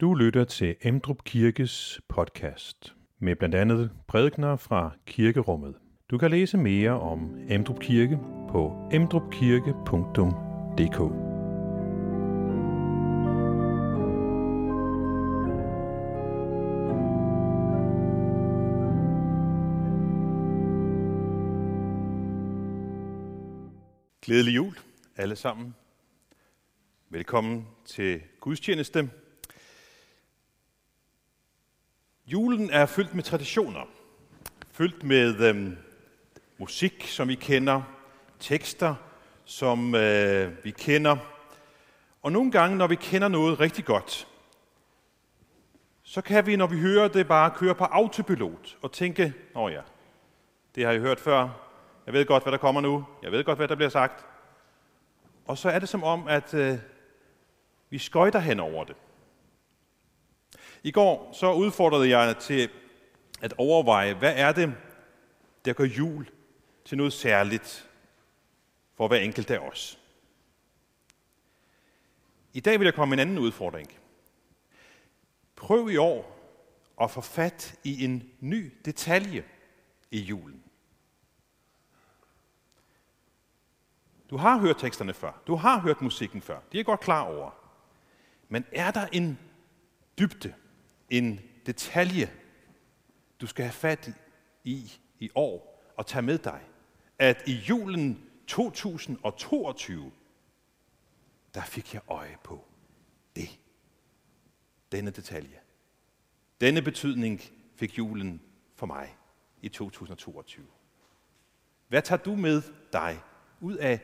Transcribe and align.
Du 0.00 0.14
lytter 0.14 0.44
til 0.44 0.76
Emdrup 0.82 1.24
Kirkes 1.24 2.00
podcast 2.08 2.94
med 3.18 3.36
blandt 3.36 3.54
andet 3.54 3.90
prædikner 4.08 4.56
fra 4.56 4.90
kirkerummet. 5.06 5.74
Du 6.10 6.18
kan 6.18 6.30
læse 6.30 6.58
mere 6.58 6.90
om 6.90 7.38
Emdrup 7.48 7.80
Kirke 7.80 8.18
på 8.50 8.88
emdrupkirke.dk. 8.92 10.98
Glædelig 24.22 24.56
jul 24.56 24.74
alle 25.16 25.36
sammen. 25.36 25.74
Velkommen 27.10 27.66
til 27.84 28.20
gudstjeneste. 28.40 29.10
Julen 32.28 32.70
er 32.70 32.86
fyldt 32.86 33.14
med 33.14 33.22
traditioner, 33.22 33.80
fyldt 34.72 35.02
med 35.02 35.40
øhm, 35.40 35.76
musik, 36.58 37.06
som 37.08 37.28
vi 37.28 37.34
kender, 37.34 37.82
tekster, 38.40 38.94
som 39.44 39.94
øh, 39.94 40.64
vi 40.64 40.70
kender. 40.70 41.16
Og 42.22 42.32
nogle 42.32 42.50
gange, 42.50 42.76
når 42.76 42.86
vi 42.86 42.94
kender 42.94 43.28
noget 43.28 43.60
rigtig 43.60 43.84
godt, 43.84 44.28
så 46.02 46.20
kan 46.20 46.46
vi, 46.46 46.56
når 46.56 46.66
vi 46.66 46.80
hører 46.80 47.08
det, 47.08 47.28
bare 47.28 47.50
køre 47.50 47.74
på 47.74 47.84
autopilot 47.84 48.76
og 48.82 48.92
tænke, 48.92 49.34
nå 49.54 49.68
ja, 49.68 49.80
det 50.74 50.84
har 50.84 50.92
jeg 50.92 51.00
hørt 51.00 51.20
før, 51.20 51.48
jeg 52.06 52.14
ved 52.14 52.26
godt, 52.26 52.42
hvad 52.42 52.52
der 52.52 52.58
kommer 52.58 52.80
nu, 52.80 53.04
jeg 53.22 53.32
ved 53.32 53.44
godt, 53.44 53.58
hvad 53.58 53.68
der 53.68 53.74
bliver 53.74 53.90
sagt. 53.90 54.26
Og 55.46 55.58
så 55.58 55.70
er 55.70 55.78
det 55.78 55.88
som 55.88 56.04
om, 56.04 56.28
at 56.28 56.54
øh, 56.54 56.78
vi 57.90 57.98
skøjter 57.98 58.38
hen 58.38 58.60
over 58.60 58.84
det. 58.84 58.96
I 60.86 60.90
går 60.90 61.32
så 61.32 61.52
udfordrede 61.52 62.18
jeg 62.18 62.36
til 62.38 62.70
at 63.40 63.54
overveje, 63.58 64.14
hvad 64.14 64.34
er 64.36 64.52
det, 64.52 64.74
der 65.64 65.72
gør 65.72 65.84
jul 65.84 66.30
til 66.84 66.96
noget 66.96 67.12
særligt 67.12 67.90
for 68.94 69.08
hver 69.08 69.16
enkelt 69.16 69.50
af 69.50 69.58
os. 69.58 69.98
I 72.52 72.60
dag 72.60 72.78
vil 72.78 72.84
jeg 72.84 72.94
komme 72.94 73.10
med 73.10 73.22
en 73.22 73.28
anden 73.28 73.44
udfordring. 73.44 73.88
Prøv 75.56 75.90
i 75.90 75.96
år 75.96 76.50
at 77.00 77.10
få 77.10 77.20
fat 77.20 77.78
i 77.84 78.04
en 78.04 78.30
ny 78.40 78.72
detalje 78.84 79.44
i 80.10 80.20
julen. 80.20 80.62
Du 84.30 84.36
har 84.36 84.58
hørt 84.58 84.78
teksterne 84.78 85.14
før. 85.14 85.42
Du 85.46 85.54
har 85.54 85.80
hørt 85.80 86.02
musikken 86.02 86.42
før. 86.42 86.60
Det 86.72 86.80
er 86.80 86.84
godt 86.84 87.00
klar 87.00 87.22
over. 87.22 87.50
Men 88.48 88.64
er 88.72 88.90
der 88.90 89.06
en 89.12 89.38
dybde, 90.18 90.54
en 91.10 91.40
detalje, 91.66 92.32
du 93.40 93.46
skal 93.46 93.64
have 93.64 93.72
fat 93.72 94.10
i 94.64 94.92
i 95.18 95.30
år 95.34 95.82
og 95.96 96.06
tage 96.06 96.22
med 96.22 96.38
dig, 96.38 96.60
at 97.18 97.42
i 97.46 97.52
julen 97.52 98.30
2022, 98.46 100.12
der 101.54 101.62
fik 101.62 101.94
jeg 101.94 102.02
øje 102.08 102.36
på 102.44 102.64
det. 103.36 103.58
Denne 104.92 105.10
detalje. 105.10 105.60
Denne 106.60 106.82
betydning 106.82 107.40
fik 107.74 107.98
julen 107.98 108.42
for 108.74 108.86
mig 108.86 109.16
i 109.62 109.68
2022. 109.68 110.66
Hvad 111.88 112.02
tager 112.02 112.22
du 112.22 112.36
med 112.36 112.62
dig 112.92 113.20
ud 113.60 113.76
af 113.76 114.00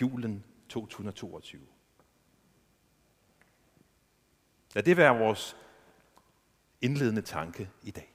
julen 0.00 0.44
2022? 0.68 1.66
Lad 4.74 4.82
det 4.82 4.96
være 4.96 5.18
vores 5.18 5.56
indledende 6.82 7.22
tanke 7.22 7.68
i 7.82 7.90
dag. 7.90 8.08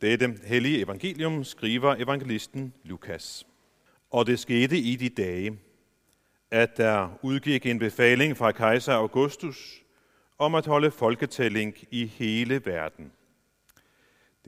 Dette 0.00 0.38
hellige 0.46 0.82
evangelium 0.82 1.44
skriver 1.44 1.94
evangelisten 1.98 2.74
Lukas. 2.84 3.46
Og 4.10 4.26
det 4.26 4.38
skete 4.38 4.78
i 4.78 4.96
de 4.96 5.08
dage, 5.08 5.58
at 6.50 6.76
der 6.76 7.18
udgik 7.22 7.66
en 7.66 7.78
befaling 7.78 8.36
fra 8.36 8.52
kejser 8.52 8.92
Augustus 8.92 9.82
om 10.38 10.54
at 10.54 10.66
holde 10.66 10.90
folketælling 10.90 11.74
i 11.90 12.06
hele 12.06 12.66
verden. 12.66 13.12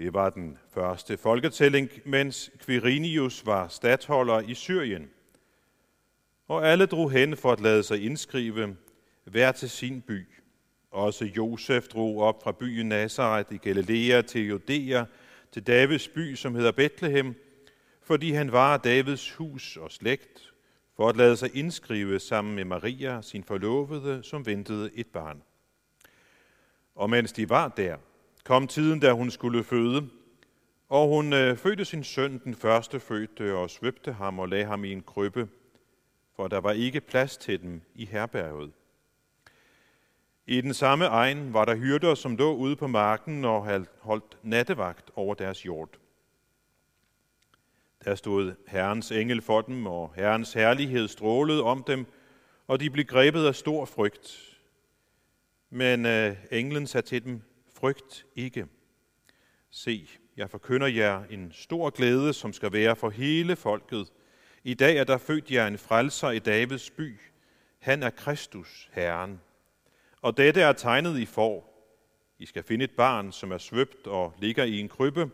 Det 0.00 0.14
var 0.14 0.30
den 0.30 0.58
første 0.74 1.16
folketælling, 1.16 1.90
mens 2.04 2.50
Quirinius 2.64 3.46
var 3.46 3.68
stattholder 3.68 4.40
i 4.40 4.54
Syrien. 4.54 5.10
Og 6.48 6.68
alle 6.68 6.86
drog 6.86 7.10
hen 7.10 7.36
for 7.36 7.52
at 7.52 7.60
lade 7.60 7.82
sig 7.82 8.04
indskrive, 8.04 8.76
hver 9.24 9.52
til 9.52 9.70
sin 9.70 10.02
by. 10.02 10.28
Også 10.90 11.24
Josef 11.24 11.88
drog 11.88 12.20
op 12.20 12.42
fra 12.42 12.52
byen 12.52 12.88
Nazareth 12.88 13.54
i 13.54 13.56
Galilea 13.56 14.22
til 14.22 14.48
Judæa, 14.48 15.04
til 15.52 15.66
Davids 15.66 16.08
by, 16.08 16.34
som 16.34 16.54
hedder 16.54 16.72
Bethlehem, 16.72 17.34
fordi 18.02 18.30
han 18.32 18.52
var 18.52 18.76
Davids 18.76 19.32
hus 19.32 19.76
og 19.76 19.90
slægt, 19.90 20.52
for 20.96 21.08
at 21.08 21.16
lade 21.16 21.36
sig 21.36 21.56
indskrive 21.56 22.18
sammen 22.18 22.54
med 22.54 22.64
Maria, 22.64 23.22
sin 23.22 23.44
forlovede, 23.44 24.22
som 24.22 24.46
ventede 24.46 24.90
et 24.94 25.06
barn. 25.06 25.42
Og 26.94 27.10
mens 27.10 27.32
de 27.32 27.48
var 27.48 27.68
der, 27.68 27.96
kom 28.44 28.66
tiden, 28.66 29.00
da 29.00 29.12
hun 29.12 29.30
skulle 29.30 29.64
føde, 29.64 30.08
og 30.88 31.08
hun 31.08 31.32
øh, 31.32 31.56
fødte 31.56 31.84
sin 31.84 32.04
søn, 32.04 32.40
den 32.44 32.54
første 32.54 33.00
fødte, 33.00 33.54
og 33.54 33.70
svøbte 33.70 34.12
ham 34.12 34.38
og 34.38 34.48
lagde 34.48 34.64
ham 34.64 34.84
i 34.84 34.92
en 34.92 35.02
krybbe, 35.02 35.48
for 36.36 36.48
der 36.48 36.60
var 36.60 36.72
ikke 36.72 37.00
plads 37.00 37.36
til 37.36 37.62
dem 37.62 37.82
i 37.94 38.06
herberget. 38.06 38.72
I 40.46 40.60
den 40.60 40.74
samme 40.74 41.04
egen 41.04 41.52
var 41.54 41.64
der 41.64 41.76
hyrder, 41.76 42.14
som 42.14 42.36
lå 42.36 42.54
ude 42.54 42.76
på 42.76 42.86
marken 42.86 43.44
og 43.44 43.84
holdt 44.00 44.38
nattevagt 44.42 45.10
over 45.16 45.34
deres 45.34 45.66
jord. 45.66 45.88
Der 48.04 48.14
stod 48.14 48.54
Herrens 48.66 49.10
engel 49.12 49.42
for 49.42 49.60
dem, 49.60 49.86
og 49.86 50.12
Herrens 50.16 50.52
herlighed 50.52 51.08
strålede 51.08 51.62
om 51.62 51.82
dem, 51.82 52.06
og 52.66 52.80
de 52.80 52.90
blev 52.90 53.04
grebet 53.04 53.46
af 53.46 53.54
stor 53.54 53.84
frygt. 53.84 54.56
Men 55.70 56.06
øh, 56.06 56.36
englen 56.50 56.86
sagde 56.86 57.06
til 57.06 57.24
dem, 57.24 57.42
frygt 57.80 58.26
ikke. 58.36 58.66
Se, 59.70 60.08
jeg 60.36 60.50
forkynder 60.50 60.86
jer 60.86 61.24
en 61.30 61.52
stor 61.52 61.90
glæde, 61.90 62.32
som 62.32 62.52
skal 62.52 62.72
være 62.72 62.96
for 62.96 63.10
hele 63.10 63.56
folket. 63.56 64.12
I 64.64 64.74
dag 64.74 64.96
er 64.96 65.04
der 65.04 65.18
født 65.18 65.50
jer 65.50 65.66
en 65.66 65.78
frelser 65.78 66.30
i 66.30 66.38
Davids 66.38 66.90
by. 66.90 67.20
Han 67.78 68.02
er 68.02 68.10
Kristus, 68.10 68.90
Herren. 68.92 69.40
Og 70.22 70.36
dette 70.36 70.60
er 70.60 70.72
tegnet 70.72 71.18
i 71.18 71.26
for. 71.26 71.64
I 72.38 72.46
skal 72.46 72.62
finde 72.62 72.84
et 72.84 72.96
barn, 72.96 73.32
som 73.32 73.52
er 73.52 73.58
svøbt 73.58 74.06
og 74.06 74.34
ligger 74.38 74.64
i 74.64 74.80
en 74.80 74.88
krybbe. 74.88 75.30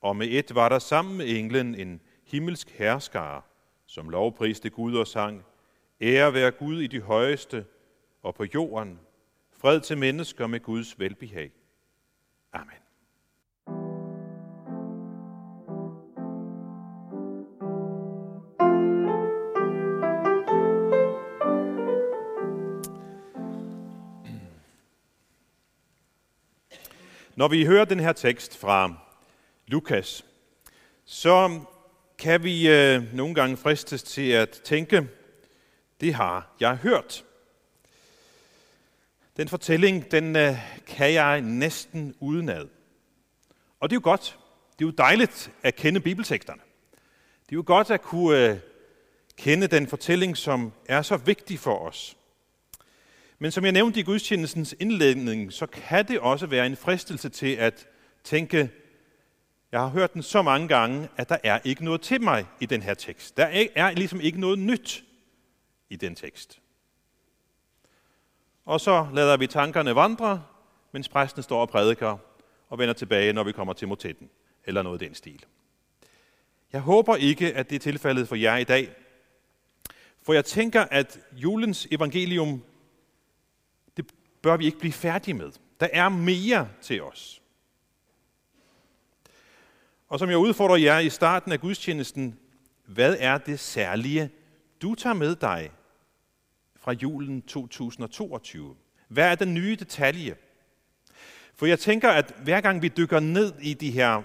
Og 0.00 0.16
med 0.16 0.28
et 0.30 0.54
var 0.54 0.68
der 0.68 0.78
sammen 0.78 1.16
med 1.16 1.26
englen 1.28 1.74
en 1.74 2.00
himmelsk 2.24 2.70
herskare, 2.70 3.42
som 3.86 4.08
lovpriste 4.08 4.70
Gud 4.70 4.96
og 4.96 5.06
sang, 5.06 5.44
Ære 6.00 6.34
være 6.34 6.50
Gud 6.50 6.80
i 6.80 6.86
de 6.86 7.00
højeste, 7.00 7.66
og 8.22 8.34
på 8.34 8.44
jorden 8.54 8.98
Fred 9.64 9.80
til 9.80 9.98
mennesker 9.98 10.46
med 10.46 10.60
Guds 10.60 10.98
velbehag. 10.98 11.52
Amen. 12.52 12.74
Når 27.36 27.48
vi 27.48 27.64
hører 27.64 27.84
den 27.84 28.00
her 28.00 28.12
tekst 28.12 28.56
fra 28.58 28.94
Lukas, 29.66 30.24
så 31.04 31.60
kan 32.18 32.44
vi 32.44 32.68
øh, 32.68 33.14
nogle 33.14 33.34
gange 33.34 33.56
fristes 33.56 34.02
til 34.02 34.30
at 34.30 34.50
tænke, 34.50 35.08
det 36.00 36.14
har 36.14 36.54
jeg 36.60 36.76
hørt. 36.76 37.24
Den 39.36 39.48
fortælling, 39.48 40.10
den 40.10 40.36
øh, 40.36 40.56
kan 40.86 41.12
jeg 41.12 41.40
næsten 41.40 42.14
udenad. 42.20 42.68
Og 43.80 43.90
det 43.90 43.96
er 43.96 44.00
jo 44.00 44.10
godt. 44.10 44.38
Det 44.78 44.84
er 44.84 44.88
jo 44.88 44.94
dejligt 44.98 45.50
at 45.62 45.76
kende 45.76 46.00
bibelteksterne. 46.00 46.60
Det 47.42 47.52
er 47.52 47.56
jo 47.56 47.64
godt 47.66 47.90
at 47.90 48.02
kunne 48.02 48.48
øh, 48.48 48.58
kende 49.36 49.66
den 49.66 49.86
fortælling, 49.86 50.36
som 50.36 50.72
er 50.88 51.02
så 51.02 51.16
vigtig 51.16 51.58
for 51.58 51.78
os. 51.78 52.16
Men 53.38 53.50
som 53.50 53.64
jeg 53.64 53.72
nævnte 53.72 54.00
i 54.00 54.02
gudstjenestens 54.02 54.74
indledning, 54.80 55.52
så 55.52 55.66
kan 55.66 56.08
det 56.08 56.20
også 56.20 56.46
være 56.46 56.66
en 56.66 56.76
fristelse 56.76 57.28
til 57.28 57.54
at 57.54 57.86
tænke, 58.24 58.70
jeg 59.72 59.80
har 59.80 59.88
hørt 59.88 60.14
den 60.14 60.22
så 60.22 60.42
mange 60.42 60.68
gange, 60.68 61.08
at 61.16 61.28
der 61.28 61.36
er 61.44 61.58
ikke 61.64 61.84
noget 61.84 62.00
til 62.00 62.22
mig 62.22 62.46
i 62.60 62.66
den 62.66 62.82
her 62.82 62.94
tekst. 62.94 63.36
Der 63.36 63.66
er 63.74 63.90
ligesom 63.90 64.20
ikke 64.20 64.40
noget 64.40 64.58
nyt 64.58 65.04
i 65.90 65.96
den 65.96 66.14
tekst. 66.14 66.60
Og 68.64 68.80
så 68.80 69.08
lader 69.12 69.36
vi 69.36 69.46
tankerne 69.46 69.94
vandre, 69.94 70.44
mens 70.92 71.08
præsten 71.08 71.42
står 71.42 71.60
og 71.60 71.68
prædiker, 71.68 72.18
og 72.68 72.78
vender 72.78 72.94
tilbage, 72.94 73.32
når 73.32 73.44
vi 73.44 73.52
kommer 73.52 73.72
til 73.72 73.88
motetten, 73.88 74.30
eller 74.64 74.82
noget 74.82 75.02
i 75.02 75.04
den 75.04 75.14
stil. 75.14 75.44
Jeg 76.72 76.80
håber 76.80 77.16
ikke, 77.16 77.54
at 77.54 77.70
det 77.70 77.76
er 77.76 77.80
tilfældet 77.80 78.28
for 78.28 78.36
jer 78.36 78.56
i 78.56 78.64
dag, 78.64 78.92
for 80.22 80.32
jeg 80.32 80.44
tænker, 80.44 80.82
at 80.82 81.20
julens 81.32 81.88
evangelium, 81.90 82.62
det 83.96 84.12
bør 84.42 84.56
vi 84.56 84.64
ikke 84.66 84.78
blive 84.78 84.92
færdige 84.92 85.34
med. 85.34 85.52
Der 85.80 85.88
er 85.92 86.08
mere 86.08 86.68
til 86.82 87.02
os. 87.02 87.42
Og 90.08 90.18
som 90.18 90.30
jeg 90.30 90.38
udfordrer 90.38 90.76
jer 90.76 90.98
i 90.98 91.10
starten 91.10 91.52
af 91.52 91.60
gudstjenesten, 91.60 92.38
hvad 92.84 93.16
er 93.18 93.38
det 93.38 93.60
særlige, 93.60 94.30
du 94.82 94.94
tager 94.94 95.14
med 95.14 95.36
dig 95.36 95.70
fra 96.84 96.92
julen 96.92 97.42
2022? 97.42 98.76
Hvad 99.08 99.30
er 99.30 99.34
den 99.34 99.54
nye 99.54 99.76
detalje? 99.76 100.36
For 101.54 101.66
jeg 101.66 101.78
tænker, 101.78 102.10
at 102.10 102.34
hver 102.42 102.60
gang 102.60 102.82
vi 102.82 102.88
dykker 102.88 103.20
ned 103.20 103.52
i 103.60 103.74
de 103.74 103.90
her 103.90 104.22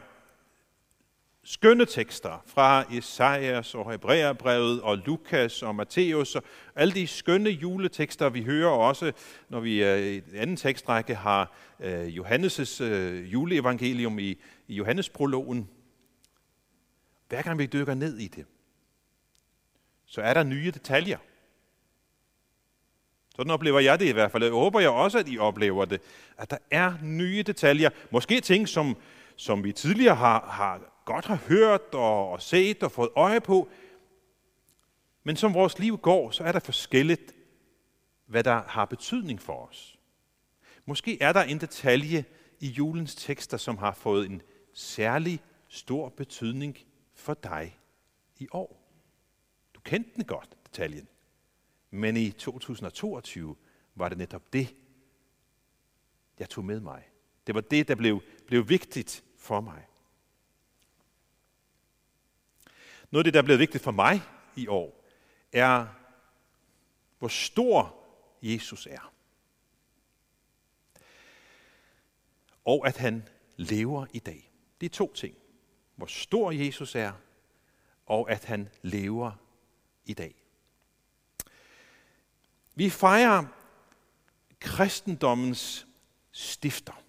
skønne 1.44 1.86
tekster 1.86 2.44
fra 2.48 2.94
Esajas 2.94 3.76
og 3.76 3.92
Hebræerbrevet 3.92 4.82
og 4.82 4.98
Lukas 4.98 5.64
og 5.64 5.76
Matthæus 5.76 6.36
og 6.36 6.44
alle 6.76 6.94
de 6.94 7.08
skønne 7.08 7.50
juletekster, 7.50 8.30
vi 8.30 8.44
hører 8.44 8.70
også, 8.70 9.12
når 9.50 9.60
vi 9.60 9.84
øh, 9.84 10.00
i 10.00 10.16
i 10.18 10.22
anden 10.36 10.56
tekstrække 10.56 11.16
har 11.16 11.56
øh, 11.80 12.08
Johannes' 12.08 12.84
øh, 12.84 13.34
juleevangelium 13.34 14.20
i, 14.20 14.38
i 14.68 14.76
Johannesprologen. 14.76 15.70
Hver 17.30 17.42
gang 17.42 17.60
vi 17.60 17.66
dykker 17.66 17.94
ned 17.94 18.18
i 18.18 18.28
det, 18.28 18.46
så 20.06 20.22
er 20.22 20.34
der 20.34 20.44
nye 20.44 20.72
detaljer. 20.72 21.18
Sådan 23.40 23.52
oplever 23.52 23.80
jeg 23.80 24.00
det 24.00 24.06
i 24.06 24.12
hvert 24.12 24.32
fald. 24.32 24.44
Jeg 24.44 24.52
håber 24.52 24.80
jeg 24.80 24.90
også, 24.90 25.20
at 25.20 25.30
I 25.30 25.38
oplever 25.38 25.86
det. 25.86 26.02
At 26.38 26.52
der 26.52 26.58
er 26.72 26.94
nye 27.04 27.44
detaljer. 27.44 27.90
Måske 28.12 28.42
ting, 28.42 28.68
som, 28.68 28.98
som 29.36 29.64
vi 29.64 29.72
tidligere 29.72 30.16
har, 30.16 30.50
har 30.50 31.02
godt 31.06 31.26
har 31.26 31.36
hørt 31.48 31.82
og, 31.94 32.32
og 32.32 32.42
set 32.42 32.84
og 32.84 32.92
fået 32.92 33.10
øje 33.16 33.42
på. 33.42 33.70
Men 35.24 35.36
som 35.36 35.54
vores 35.54 35.80
liv 35.80 35.98
går, 35.98 36.32
så 36.32 36.44
er 36.44 36.52
der 36.52 36.60
forskelligt, 36.60 37.36
hvad 38.26 38.44
der 38.44 38.62
har 38.68 38.86
betydning 38.86 39.42
for 39.42 39.68
os. 39.68 40.00
Måske 40.86 41.22
er 41.22 41.34
der 41.34 41.44
en 41.44 41.62
detalje 41.62 42.26
i 42.60 42.68
julens 42.68 43.16
tekster, 43.16 43.58
som 43.58 43.78
har 43.78 43.94
fået 43.94 44.30
en 44.30 44.42
særlig 44.74 45.40
stor 45.68 46.10
betydning 46.10 46.78
for 47.14 47.34
dig 47.34 47.78
i 48.38 48.48
år. 48.52 48.82
Du 49.76 49.80
kendte 49.80 50.10
den 50.16 50.24
godt, 50.24 50.50
detaljen. 50.66 51.08
Men 51.90 52.18
i 52.18 52.32
2022 52.32 53.56
var 53.96 54.10
det 54.10 54.18
netop 54.18 54.54
det, 54.54 54.76
jeg 56.40 56.50
tog 56.50 56.66
med 56.66 56.80
mig. 56.80 57.10
Det 57.48 57.56
var 57.56 57.62
det, 57.62 57.88
der 57.88 57.96
blev, 57.96 58.22
blev 58.48 58.70
vigtigt 58.70 59.24
for 59.38 59.62
mig. 59.62 59.88
Noget 63.12 63.22
af 63.22 63.24
det, 63.24 63.34
der 63.34 63.40
er 63.40 63.44
blevet 63.44 63.60
vigtigt 63.60 63.84
for 63.84 63.92
mig 63.92 64.22
i 64.56 64.68
år, 64.68 65.06
er, 65.52 65.88
hvor 67.20 67.28
stor 67.28 67.96
Jesus 68.42 68.88
er. 68.88 69.14
Og 72.66 72.88
at 72.88 72.98
han 72.98 73.28
lever 73.56 74.06
i 74.14 74.20
dag. 74.20 74.52
Det 74.82 74.86
er 74.86 74.96
to 74.96 75.14
ting. 75.14 75.36
Hvor 75.96 76.06
stor 76.06 76.52
Jesus 76.52 76.96
er, 76.96 77.12
og 78.06 78.32
at 78.32 78.46
han 78.46 78.70
lever 78.82 79.32
i 80.06 80.14
dag. 80.14 80.39
Vi 82.76 82.90
fejrer 82.90 83.46
kristendommens 84.60 85.88
stifter. 86.32 87.04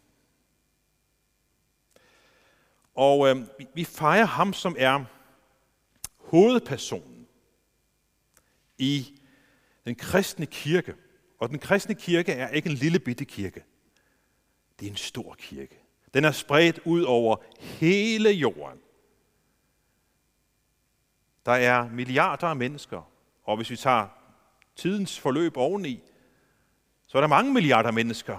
Og 2.95 3.29
øh, 3.29 3.47
vi 3.75 3.85
fejrer 3.85 4.25
ham, 4.25 4.53
som 4.53 4.77
er 4.79 5.05
hovedpersonen 6.17 7.27
i 8.79 9.21
den 9.85 9.95
kristne 9.95 10.47
kirke. 10.47 10.95
Og 11.39 11.49
den 11.49 11.59
kristne 11.59 11.95
kirke 11.95 12.33
er 12.33 12.49
ikke 12.49 12.71
en 12.71 12.77
lille 12.77 12.99
bitte 12.99 13.25
kirke. 13.25 13.65
Det 14.81 14.87
er 14.87 14.91
en 14.91 14.97
stor 14.97 15.35
kirke. 15.35 15.79
Den 16.15 16.25
er 16.25 16.33
spredt 16.33 16.81
ud 16.85 17.03
over 17.03 17.37
hele 17.59 18.31
jorden. 18.31 18.79
Der 21.47 21.53
er 21.53 21.89
milliarder 21.89 22.47
af 22.47 22.57
mennesker, 22.57 23.11
og 23.43 23.57
hvis 23.57 23.71
vi 23.71 23.77
tager 23.77 24.20
tidens 24.81 25.19
forløb 25.19 25.57
oveni, 25.57 26.03
så 27.07 27.19
er 27.19 27.21
der 27.21 27.29
mange 27.29 27.53
milliarder 27.53 27.91
mennesker, 27.91 28.39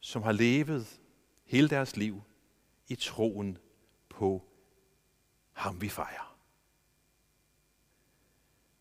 som 0.00 0.22
har 0.22 0.32
levet 0.32 1.00
hele 1.44 1.68
deres 1.68 1.96
liv 1.96 2.22
i 2.88 2.94
troen 2.94 3.58
på 4.08 4.42
ham 5.52 5.80
vi 5.80 5.88
fejrer. 5.88 6.36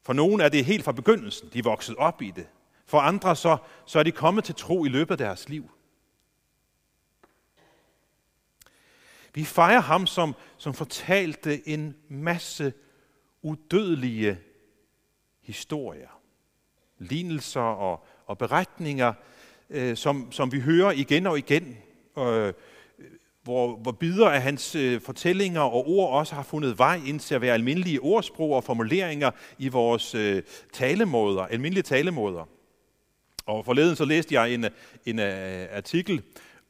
For 0.02 0.14
nogle 0.14 0.44
er 0.44 0.50
det 0.50 0.66
helt 0.66 0.84
fra 0.84 0.92
begyndelsen, 0.92 1.50
de 1.54 1.60
er 1.60 1.64
vokset 1.64 1.96
op 1.96 2.22
i 2.22 2.32
det. 2.32 2.48
For 2.86 3.00
andre 3.00 3.36
så, 3.36 3.58
så 3.86 4.00
er 4.00 4.04
de 4.04 4.12
kommet 4.12 4.44
til 4.44 4.56
tro 4.56 4.86
i 4.86 4.90
løbet 4.90 5.12
af 5.12 5.18
deres 5.18 5.50
liv. 5.50 5.72
Vi 9.34 9.46
fejrer 9.46 9.82
ham, 9.82 10.08
som, 10.08 10.36
som 10.58 10.74
fortalte 10.74 11.68
en 11.68 11.98
masse 12.10 12.74
udødelige 13.42 14.47
historier, 15.48 16.20
lignelser 16.98 17.62
og, 17.62 18.06
og 18.26 18.38
beretninger, 18.38 19.14
øh, 19.70 19.98
som, 19.98 20.32
som 20.32 20.52
vi 20.52 20.60
hører 20.60 20.92
igen 20.92 21.28
og 21.28 21.38
igen. 21.38 21.78
Øh, 22.18 22.54
hvor, 23.44 23.76
hvor 23.76 23.92
bidder 23.92 24.30
af 24.30 24.42
hans 24.42 24.76
øh, 24.76 25.02
fortællinger 25.02 25.62
og 25.62 25.88
ord 25.88 26.14
også 26.20 26.36
har 26.36 26.44
fundet 26.44 26.78
vej 26.78 27.02
ind 27.06 27.20
til 27.20 27.36
at 27.36 27.42
være 27.42 27.54
almindelige 27.54 28.02
ordsprog 28.02 28.52
og 28.52 28.64
formuleringer 28.64 29.32
i 29.58 29.68
vores 29.68 30.16
øh, 30.16 30.44
talemåder, 30.74 31.42
almindelige 31.42 31.84
talemåder. 31.84 32.50
Og 33.46 33.66
forleden 33.66 33.96
så 33.96 34.06
læste 34.06 34.36
jeg 34.36 34.54
en, 34.54 34.66
en 35.06 35.20
uh, 35.20 35.76
artikel, 35.76 36.22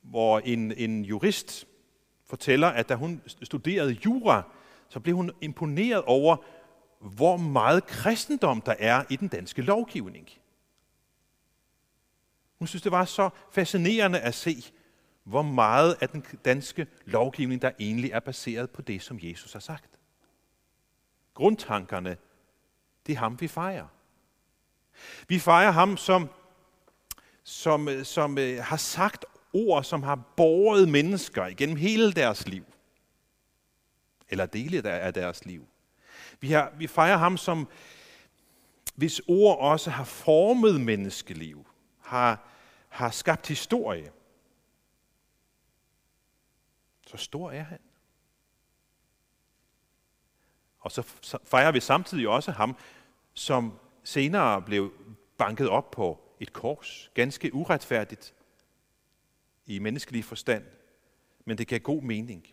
hvor 0.01 0.39
en, 0.39 0.73
en 0.77 1.05
jurist 1.05 1.67
fortæller, 2.25 2.67
at 2.67 2.89
da 2.89 2.95
hun 2.95 3.21
studerede 3.43 3.97
jura, 4.05 4.43
så 4.89 4.99
blev 4.99 5.15
hun 5.15 5.31
imponeret 5.41 6.01
over, 6.01 6.37
hvor 6.99 7.37
meget 7.37 7.85
kristendom 7.85 8.61
der 8.61 8.75
er 8.79 9.03
i 9.09 9.15
den 9.15 9.27
danske 9.27 9.61
lovgivning. 9.61 10.29
Hun 12.59 12.67
synes, 12.67 12.81
det 12.81 12.91
var 12.91 13.05
så 13.05 13.29
fascinerende 13.51 14.19
at 14.19 14.35
se, 14.35 14.63
hvor 15.23 15.41
meget 15.41 15.97
af 16.01 16.09
den 16.09 16.25
danske 16.45 16.87
lovgivning, 17.05 17.61
der 17.61 17.71
egentlig 17.79 18.11
er 18.11 18.19
baseret 18.19 18.69
på 18.69 18.81
det, 18.81 19.01
som 19.01 19.19
Jesus 19.21 19.53
har 19.53 19.59
sagt. 19.59 19.99
Grundtankerne, 21.33 22.17
det 23.07 23.13
er 23.13 23.19
ham, 23.19 23.41
vi 23.41 23.47
fejrer. 23.47 23.87
Vi 25.27 25.39
fejrer 25.39 25.71
ham, 25.71 25.97
som, 25.97 26.29
som, 27.43 27.89
som 28.03 28.37
øh, 28.37 28.63
har 28.63 28.77
sagt 28.77 29.25
ord, 29.53 29.83
som 29.83 30.03
har 30.03 30.15
båret 30.15 30.89
mennesker 30.89 31.45
igennem 31.45 31.75
hele 31.75 32.13
deres 32.13 32.47
liv. 32.47 32.65
Eller 34.29 34.45
dele 34.45 34.89
af 34.89 35.13
deres 35.13 35.45
liv. 35.45 35.67
Vi, 36.39 36.51
har, 36.51 36.73
vi 36.77 36.87
fejrer 36.87 37.17
ham, 37.17 37.37
som 37.37 37.67
hvis 38.95 39.21
ord 39.27 39.57
også 39.59 39.89
har 39.89 40.03
formet 40.03 40.81
menneskeliv, 40.81 41.67
har, 41.99 42.47
har 42.89 43.09
skabt 43.09 43.47
historie. 43.47 44.11
Så 47.07 47.17
stor 47.17 47.51
er 47.51 47.63
han. 47.63 47.79
Og 50.79 50.91
så 50.91 51.01
fejrer 51.45 51.71
vi 51.71 51.79
samtidig 51.79 52.27
også 52.27 52.51
ham, 52.51 52.77
som 53.33 53.79
senere 54.03 54.61
blev 54.61 54.93
banket 55.37 55.69
op 55.69 55.91
på 55.91 56.19
et 56.39 56.53
kors, 56.53 57.11
ganske 57.13 57.53
uretfærdigt 57.53 58.33
i 59.65 59.79
menneskelig 59.79 60.25
forstand, 60.25 60.65
men 61.45 61.57
det 61.57 61.67
gav 61.67 61.79
god 61.79 62.01
mening. 62.01 62.47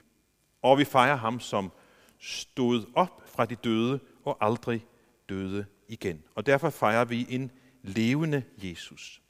Og 0.62 0.78
vi 0.78 0.84
fejrer 0.84 1.16
ham, 1.16 1.40
som 1.40 1.72
stod 2.18 2.92
op 2.94 3.23
fra 3.34 3.44
de 3.44 3.54
døde 3.54 4.00
og 4.24 4.36
aldrig 4.40 4.86
døde 5.28 5.66
igen. 5.88 6.22
Og 6.34 6.46
derfor 6.46 6.70
fejrer 6.70 7.04
vi 7.04 7.26
en 7.28 7.50
levende 7.82 8.42
Jesus. 8.56 9.22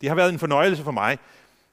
Det 0.00 0.08
har 0.08 0.16
været 0.16 0.32
en 0.32 0.38
fornøjelse 0.38 0.82
for 0.82 0.90
mig 0.90 1.18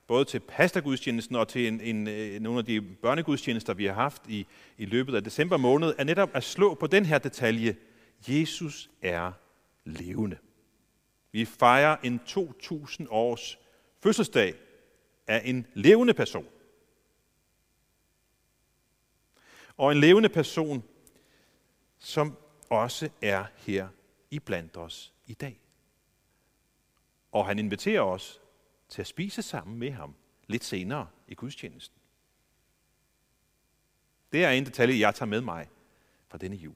både 0.08 0.26
til 0.26 0.40
pastorgudstjenesten 0.40 1.36
og 1.36 1.48
til 1.48 1.68
en, 1.68 1.82
en, 1.82 2.08
en, 2.08 2.42
nogle 2.42 2.60
af 2.60 2.66
de 2.66 2.82
børnegudstjenester, 2.82 3.74
vi 3.74 3.86
har 3.86 3.94
haft 3.94 4.22
i, 4.28 4.48
i 4.78 4.86
løbet 4.86 5.16
af 5.16 5.24
december 5.24 5.58
måned, 5.58 5.94
er 5.98 6.04
netop 6.04 6.30
at 6.34 6.44
slå 6.44 6.74
på 6.74 6.88
den 6.88 7.06
her 7.06 7.18
detalje. 7.18 7.76
Jesus 8.28 8.90
er 9.02 9.32
levende. 9.86 10.38
Vi 11.32 11.46
fejrer 11.46 11.96
en 12.04 12.20
2000 12.20 13.08
års 13.12 13.60
fødselsdag 14.04 14.54
af 15.28 15.42
en 15.46 15.68
levende 15.74 16.14
person. 16.14 16.46
Og 19.78 19.92
en 19.92 19.98
levende 19.98 20.30
person, 20.30 20.84
som 22.00 22.38
også 22.70 23.10
er 23.22 23.46
her 23.56 23.88
i 24.32 24.40
blandt 24.40 24.78
os 24.78 25.14
i 25.26 25.34
dag. 25.34 25.60
Og 27.32 27.46
han 27.46 27.60
inviterer 27.60 28.02
os 28.02 28.42
til 28.90 29.02
at 29.02 29.08
spise 29.08 29.42
sammen 29.42 29.78
med 29.78 29.92
ham 29.92 30.16
lidt 30.48 30.64
senere 30.64 31.08
i 31.28 31.36
gudstjenesten. 31.36 32.02
Det 34.32 34.44
er 34.44 34.50
en 34.50 34.66
detalje, 34.66 35.00
jeg 35.00 35.16
tager 35.16 35.30
med 35.30 35.42
mig 35.42 35.70
fra 36.28 36.38
denne 36.38 36.56
jul. 36.56 36.76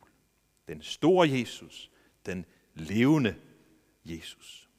Den 0.67 0.81
store 0.81 1.29
Jesus, 1.29 1.91
den 2.25 2.45
levende 2.73 3.35
Jesus. 4.05 4.69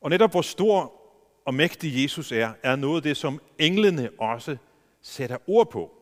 Og 0.00 0.10
netop 0.10 0.30
hvor 0.30 0.42
stor 0.42 1.02
og 1.44 1.54
mægtig 1.54 2.02
Jesus 2.02 2.32
er, 2.32 2.54
er 2.62 2.76
noget 2.76 2.96
af 2.96 3.02
det, 3.02 3.16
som 3.16 3.42
englene 3.58 4.10
også 4.18 4.56
sætter 5.00 5.38
ord 5.46 5.70
på. 5.70 5.95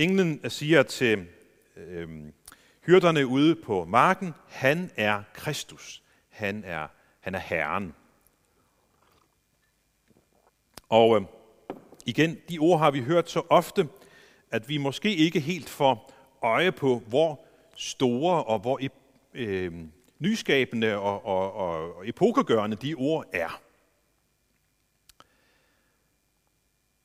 Englen 0.00 0.50
siger 0.50 0.82
til 0.82 1.26
øh, 1.76 2.08
hyrderne 2.86 3.26
ude 3.26 3.56
på 3.56 3.84
marken, 3.84 4.34
han 4.48 4.90
er 4.96 5.22
Kristus. 5.32 6.02
Han 6.28 6.64
er, 6.64 6.86
han 7.20 7.34
er 7.34 7.38
Herren. 7.38 7.94
Og 10.88 11.16
øh, 11.16 11.22
igen, 12.06 12.38
de 12.48 12.58
ord 12.58 12.78
har 12.78 12.90
vi 12.90 13.00
hørt 13.00 13.30
så 13.30 13.42
ofte, 13.48 13.88
at 14.50 14.68
vi 14.68 14.76
måske 14.76 15.14
ikke 15.14 15.40
helt 15.40 15.68
får 15.68 16.12
øje 16.42 16.72
på, 16.72 17.02
hvor 17.06 17.44
store 17.76 18.44
og 18.44 18.58
hvor 18.58 18.80
øh, 19.34 19.72
nyskabende 20.18 20.96
og, 20.96 21.26
og, 21.26 21.52
og, 21.52 21.96
og 21.96 22.08
epokegørende 22.08 22.76
de 22.76 22.94
ord 22.94 23.26
er. 23.32 23.60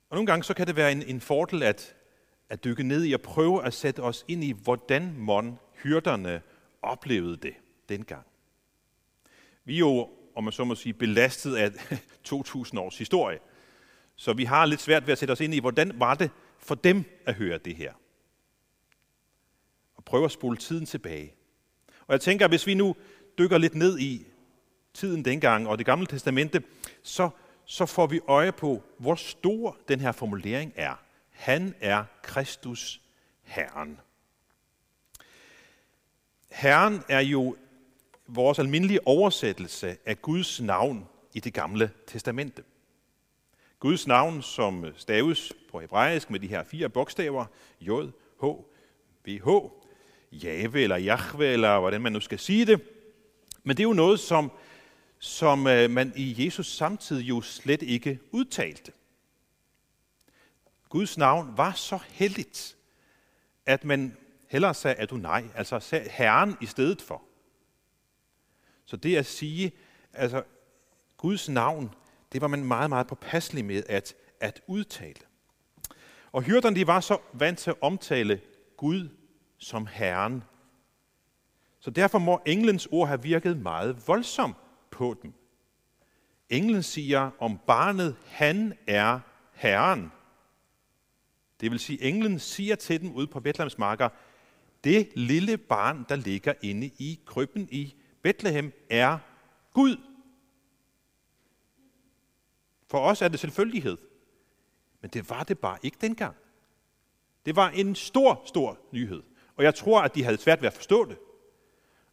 Og 0.09 0.15
nogle 0.15 0.27
gange 0.27 0.43
så 0.43 0.53
kan 0.53 0.67
det 0.67 0.75
være 0.75 0.91
en, 0.91 1.01
en 1.01 1.21
fordel 1.21 1.63
at, 1.63 1.95
at 2.49 2.63
dykke 2.63 2.83
ned 2.83 3.05
i 3.05 3.13
og 3.13 3.21
prøve 3.21 3.65
at 3.65 3.73
sætte 3.73 3.99
os 3.99 4.25
ind 4.27 4.43
i, 4.43 4.51
hvordan 4.63 5.13
mon 5.17 5.59
hyrderne 5.83 6.41
oplevede 6.81 7.37
det 7.37 7.53
dengang. 7.89 8.25
Vi 9.65 9.75
er 9.75 9.79
jo, 9.79 10.09
om 10.35 10.43
man 10.43 10.53
så 10.53 10.63
må 10.63 10.75
sige, 10.75 10.93
belastet 10.93 11.55
af 11.55 11.71
2000 12.23 12.79
års 12.79 12.97
historie. 12.97 13.39
Så 14.15 14.33
vi 14.33 14.43
har 14.43 14.65
lidt 14.65 14.81
svært 14.81 15.07
ved 15.07 15.11
at 15.11 15.17
sætte 15.17 15.31
os 15.31 15.41
ind 15.41 15.53
i, 15.53 15.59
hvordan 15.59 15.99
var 15.99 16.15
det 16.15 16.31
for 16.59 16.75
dem 16.75 17.03
at 17.25 17.33
høre 17.33 17.57
det 17.57 17.75
her. 17.75 17.93
Og 19.95 20.05
prøve 20.05 20.25
at 20.25 20.31
spole 20.31 20.57
tiden 20.57 20.85
tilbage. 20.85 21.33
Og 22.07 22.11
jeg 22.11 22.21
tænker, 22.21 22.45
at 22.45 22.51
hvis 22.51 22.67
vi 22.67 22.73
nu 22.73 22.95
dykker 23.37 23.57
lidt 23.57 23.75
ned 23.75 23.99
i 23.99 24.25
tiden 24.93 25.25
dengang 25.25 25.67
og 25.67 25.77
det 25.77 25.85
gamle 25.85 26.05
testamente, 26.05 26.63
så, 27.03 27.29
så 27.65 27.85
får 27.85 28.07
vi 28.07 28.19
øje 28.27 28.51
på, 28.51 28.83
hvor 28.97 29.15
stor 29.15 29.77
den 29.87 29.99
her 29.99 30.11
formulering 30.11 30.73
er. 30.75 31.04
Han 31.35 31.75
er 31.79 32.03
Kristus 32.21 33.01
Herren. 33.43 33.99
Herren 36.49 37.03
er 37.09 37.19
jo 37.19 37.55
vores 38.27 38.59
almindelige 38.59 39.07
oversættelse 39.07 39.97
af 40.05 40.21
Guds 40.21 40.61
navn 40.61 41.07
i 41.33 41.39
det 41.39 41.53
gamle 41.53 41.91
testamente. 42.07 42.63
Guds 43.79 44.07
navn, 44.07 44.41
som 44.41 44.85
staves 44.97 45.53
på 45.71 45.79
hebraisk 45.79 46.29
med 46.29 46.39
de 46.39 46.47
her 46.47 46.63
fire 46.63 46.89
bogstaver, 46.89 47.45
J, 47.81 47.89
H, 48.41 48.45
V, 49.25 49.39
H, 49.43 49.49
Jave 50.31 50.81
eller 50.81 50.97
Jahve, 50.97 51.45
eller 51.45 51.79
hvordan 51.79 52.01
man 52.01 52.11
nu 52.11 52.19
skal 52.19 52.39
sige 52.39 52.65
det. 52.65 52.81
Men 53.63 53.77
det 53.77 53.83
er 53.83 53.87
jo 53.87 53.93
noget, 53.93 54.19
som, 54.19 54.51
som 55.19 55.67
øh, 55.67 55.89
man 55.89 56.13
i 56.15 56.45
Jesus 56.45 56.75
samtidig 56.75 57.29
jo 57.29 57.41
slet 57.41 57.81
ikke 57.81 58.19
udtalte. 58.31 58.91
Guds 60.95 61.17
navn 61.17 61.57
var 61.57 61.71
så 61.71 61.99
heldigt, 62.09 62.77
at 63.65 63.83
man 63.83 64.17
hellere 64.47 64.73
sagde 64.73 65.01
Adonai, 65.01 65.43
altså 65.55 65.79
sagde 65.79 66.09
Herren 66.09 66.57
i 66.61 66.65
stedet 66.65 67.01
for. 67.01 67.21
Så 68.85 68.97
det 68.97 69.17
at 69.17 69.25
sige, 69.25 69.71
altså 70.13 70.43
Guds 71.17 71.49
navn, 71.49 71.95
det 72.33 72.41
var 72.41 72.47
man 72.47 72.63
meget, 72.63 72.89
meget 72.89 73.07
påpasselig 73.07 73.65
med 73.65 73.83
at, 73.89 74.15
at 74.39 74.61
udtale. 74.67 75.21
Og 76.31 76.41
hyrderne 76.41 76.75
de 76.75 76.87
var 76.87 76.99
så 76.99 77.17
vant 77.33 77.59
til 77.59 77.69
at 77.69 77.81
omtale 77.81 78.41
Gud 78.77 79.09
som 79.57 79.87
Herren. 79.87 80.43
Så 81.79 81.89
derfor 81.89 82.19
må 82.19 82.41
englens 82.45 82.87
ord 82.91 83.07
have 83.07 83.21
virket 83.21 83.57
meget 83.57 84.07
voldsomt 84.07 84.57
på 84.91 85.15
dem. 85.23 85.33
Englen 86.49 86.83
siger 86.83 87.31
om 87.39 87.59
barnet, 87.67 88.15
han 88.25 88.73
er 88.87 89.19
Herren. 89.53 90.11
Det 91.62 91.71
vil 91.71 91.79
sige, 91.79 92.03
englen 92.03 92.39
siger 92.39 92.75
til 92.75 93.01
dem 93.01 93.12
ude 93.12 93.27
på 93.27 93.39
Bethlehems 93.39 93.77
marker, 93.77 94.09
det 94.83 95.09
lille 95.15 95.57
barn, 95.57 96.05
der 96.09 96.15
ligger 96.15 96.53
inde 96.62 96.88
i 96.88 97.19
krybben 97.25 97.67
i 97.71 97.95
Bethlehem, 98.21 98.74
er 98.89 99.17
Gud. 99.74 99.97
For 102.88 103.00
os 103.00 103.21
er 103.21 103.27
det 103.27 103.39
selvfølgelighed. 103.39 103.97
Men 105.01 105.09
det 105.09 105.29
var 105.29 105.43
det 105.43 105.59
bare 105.59 105.77
ikke 105.83 105.97
dengang. 106.01 106.35
Det 107.45 107.55
var 107.55 107.69
en 107.69 107.95
stor, 107.95 108.41
stor 108.45 108.79
nyhed. 108.91 109.24
Og 109.55 109.63
jeg 109.63 109.75
tror, 109.75 110.01
at 110.01 110.15
de 110.15 110.24
havde 110.24 110.38
svært 110.38 110.62
ved 110.62 110.67
at 110.67 110.74
forstå 110.74 111.05
det. 111.05 111.17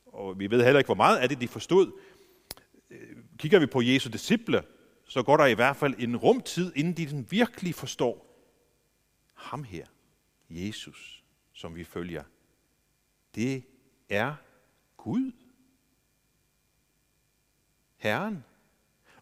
Og 0.06 0.38
vi 0.38 0.50
ved 0.50 0.64
heller 0.64 0.78
ikke, 0.78 0.88
hvor 0.88 0.94
meget 0.94 1.18
af 1.18 1.28
det 1.28 1.40
de 1.40 1.49
forstod. 1.49 1.92
Øh, 2.90 3.16
kigger 3.38 3.58
vi 3.58 3.66
på 3.66 3.82
Jesu 3.82 4.11
disciple, 4.11 4.62
så 5.04 5.22
går 5.22 5.37
der 5.37 5.46
i 5.46 5.54
hvert 5.54 5.76
fald 5.76 5.94
en 5.99 6.16
rumtid, 6.16 6.72
inden 6.76 6.92
de 6.92 7.26
virkelig 7.30 7.75
forstår 7.75 8.31
ham 9.42 9.64
her, 9.64 9.87
Jesus, 10.50 11.25
som 11.52 11.75
vi 11.75 11.84
følger. 11.84 12.25
Det 13.34 13.64
er 14.08 14.34
Gud. 14.96 15.32
Herren. 17.96 18.44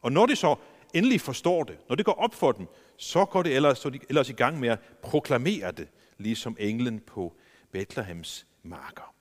Og 0.01 0.13
når 0.13 0.27
de 0.27 0.37
så 0.37 0.57
endelig 0.95 1.21
forstår 1.21 1.65
det, 1.65 1.79
når 1.89 1.97
det 1.97 2.05
går 2.05 2.13
op 2.13 2.35
for 2.35 2.53
dem, 2.53 2.67
så 2.97 3.25
går 3.25 3.43
det 3.43 3.57
ellers, 3.57 3.79
så 3.79 3.91
de 3.91 4.01
ellers 4.09 4.29
i 4.29 4.33
gang 4.33 4.61
med 4.61 4.69
at 4.69 4.81
proklamere 5.03 5.73
det, 5.73 5.89
ligesom 6.19 6.57
englen 6.59 7.01
på 7.01 7.37
Bethlehems 7.73 8.47
marker. 8.63 9.15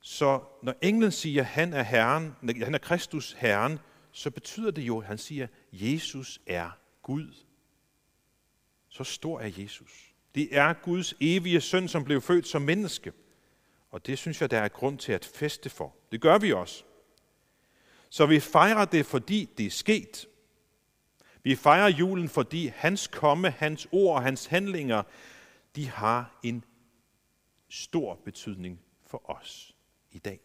Så 0.00 0.40
når 0.62 0.74
englen 0.82 1.12
siger, 1.12 1.42
han 1.42 1.72
er 1.72 1.82
Herren, 1.82 2.36
han 2.62 2.74
er 2.74 2.78
Kristus 2.78 3.32
Herren, 3.32 3.78
så 4.12 4.30
betyder 4.30 4.70
det 4.70 4.82
jo, 4.82 4.98
at 4.98 5.06
han 5.06 5.18
siger, 5.18 5.46
Jesus 5.72 6.40
er 6.46 6.70
Gud. 7.02 7.34
Så 8.92 9.04
stor 9.04 9.40
er 9.40 9.50
Jesus. 9.56 10.14
Det 10.34 10.56
er 10.56 10.72
Guds 10.72 11.14
evige 11.20 11.60
søn, 11.60 11.88
som 11.88 12.04
blev 12.04 12.20
født 12.20 12.46
som 12.46 12.62
menneske. 12.62 13.12
Og 13.90 14.06
det 14.06 14.18
synes 14.18 14.40
jeg, 14.40 14.50
der 14.50 14.58
er 14.58 14.68
grund 14.68 14.98
til 14.98 15.12
at 15.12 15.24
feste 15.24 15.70
for. 15.70 15.94
Det 16.12 16.20
gør 16.20 16.38
vi 16.38 16.52
også. 16.52 16.84
Så 18.10 18.26
vi 18.26 18.40
fejrer 18.40 18.84
det, 18.84 19.06
fordi 19.06 19.50
det 19.58 19.66
er 19.66 19.70
sket. 19.70 20.28
Vi 21.42 21.56
fejrer 21.56 21.88
julen, 21.88 22.28
fordi 22.28 22.66
hans 22.66 23.06
komme, 23.06 23.50
hans 23.50 23.88
ord 23.92 24.16
og 24.16 24.22
hans 24.22 24.46
handlinger, 24.46 25.02
de 25.76 25.88
har 25.88 26.38
en 26.42 26.64
stor 27.68 28.14
betydning 28.24 28.80
for 29.06 29.30
os 29.30 29.74
i 30.10 30.18
dag. 30.18 30.40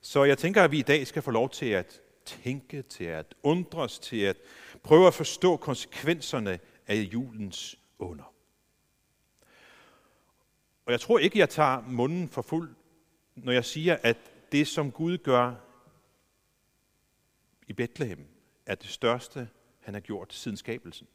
Så 0.00 0.24
jeg 0.24 0.38
tænker, 0.38 0.62
at 0.62 0.70
vi 0.70 0.78
i 0.78 0.82
dag 0.82 1.06
skal 1.06 1.22
få 1.22 1.30
lov 1.30 1.50
til 1.50 1.66
at 1.66 2.00
tænke, 2.24 2.82
til 2.82 3.04
at 3.04 3.34
undres, 3.42 3.98
til 3.98 4.20
at 4.20 4.36
prøver 4.86 5.06
at 5.06 5.14
forstå 5.14 5.56
konsekvenserne 5.56 6.60
af 6.86 6.94
julens 6.94 7.78
under. 7.98 8.32
Og 10.84 10.92
jeg 10.92 11.00
tror 11.00 11.18
ikke, 11.18 11.38
jeg 11.38 11.50
tager 11.50 11.80
munden 11.80 12.28
for 12.28 12.42
fuld, 12.42 12.74
når 13.34 13.52
jeg 13.52 13.64
siger, 13.64 13.96
at 14.02 14.16
det, 14.52 14.68
som 14.68 14.92
Gud 14.92 15.18
gør 15.18 15.54
i 17.66 17.72
Bethlehem, 17.72 18.26
er 18.66 18.74
det 18.74 18.88
største, 18.90 19.48
han 19.80 19.94
har 19.94 20.00
gjort 20.00 20.32
siden 20.34 20.56
skabelsen. 20.56 21.08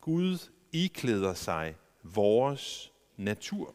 Gud 0.00 0.50
iklæder 0.72 1.34
sig 1.34 1.76
vores 2.02 2.92
natur. 3.16 3.74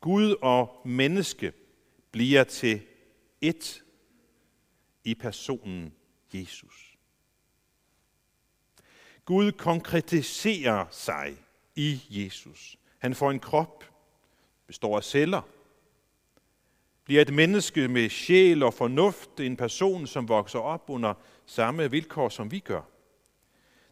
Gud 0.00 0.36
og 0.42 0.82
menneske 0.84 1.52
bliver 2.10 2.44
til 2.44 2.80
et 3.40 3.84
i 5.04 5.14
personen 5.14 5.94
Jesus. 6.34 6.98
Gud 9.24 9.52
konkretiserer 9.52 10.86
sig 10.90 11.36
i 11.76 12.00
Jesus. 12.10 12.78
Han 12.98 13.14
får 13.14 13.30
en 13.30 13.40
krop, 13.40 13.84
består 14.66 14.96
af 14.96 15.04
celler, 15.04 15.42
bliver 17.04 17.22
et 17.22 17.34
menneske 17.34 17.88
med 17.88 18.08
sjæl 18.08 18.62
og 18.62 18.74
fornuft, 18.74 19.40
en 19.40 19.56
person, 19.56 20.06
som 20.06 20.28
vokser 20.28 20.58
op 20.58 20.84
under 20.88 21.14
samme 21.46 21.90
vilkår, 21.90 22.28
som 22.28 22.50
vi 22.50 22.58
gør. 22.58 22.82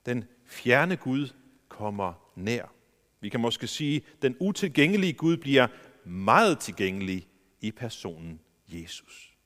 Den 0.06 0.24
fjerne 0.46 0.96
Gud 0.96 1.28
kommer 1.68 2.32
nær. 2.34 2.72
Vi 3.20 3.28
kan 3.28 3.40
måske 3.40 3.66
sige, 3.66 3.96
at 3.96 4.22
den 4.22 4.36
utilgængelige 4.40 5.12
Gud 5.12 5.36
bliver 5.36 5.68
meget 6.04 6.58
tilgængelig 6.58 7.28
i 7.60 7.70
personen 7.70 8.40
Jesus. 8.68 9.36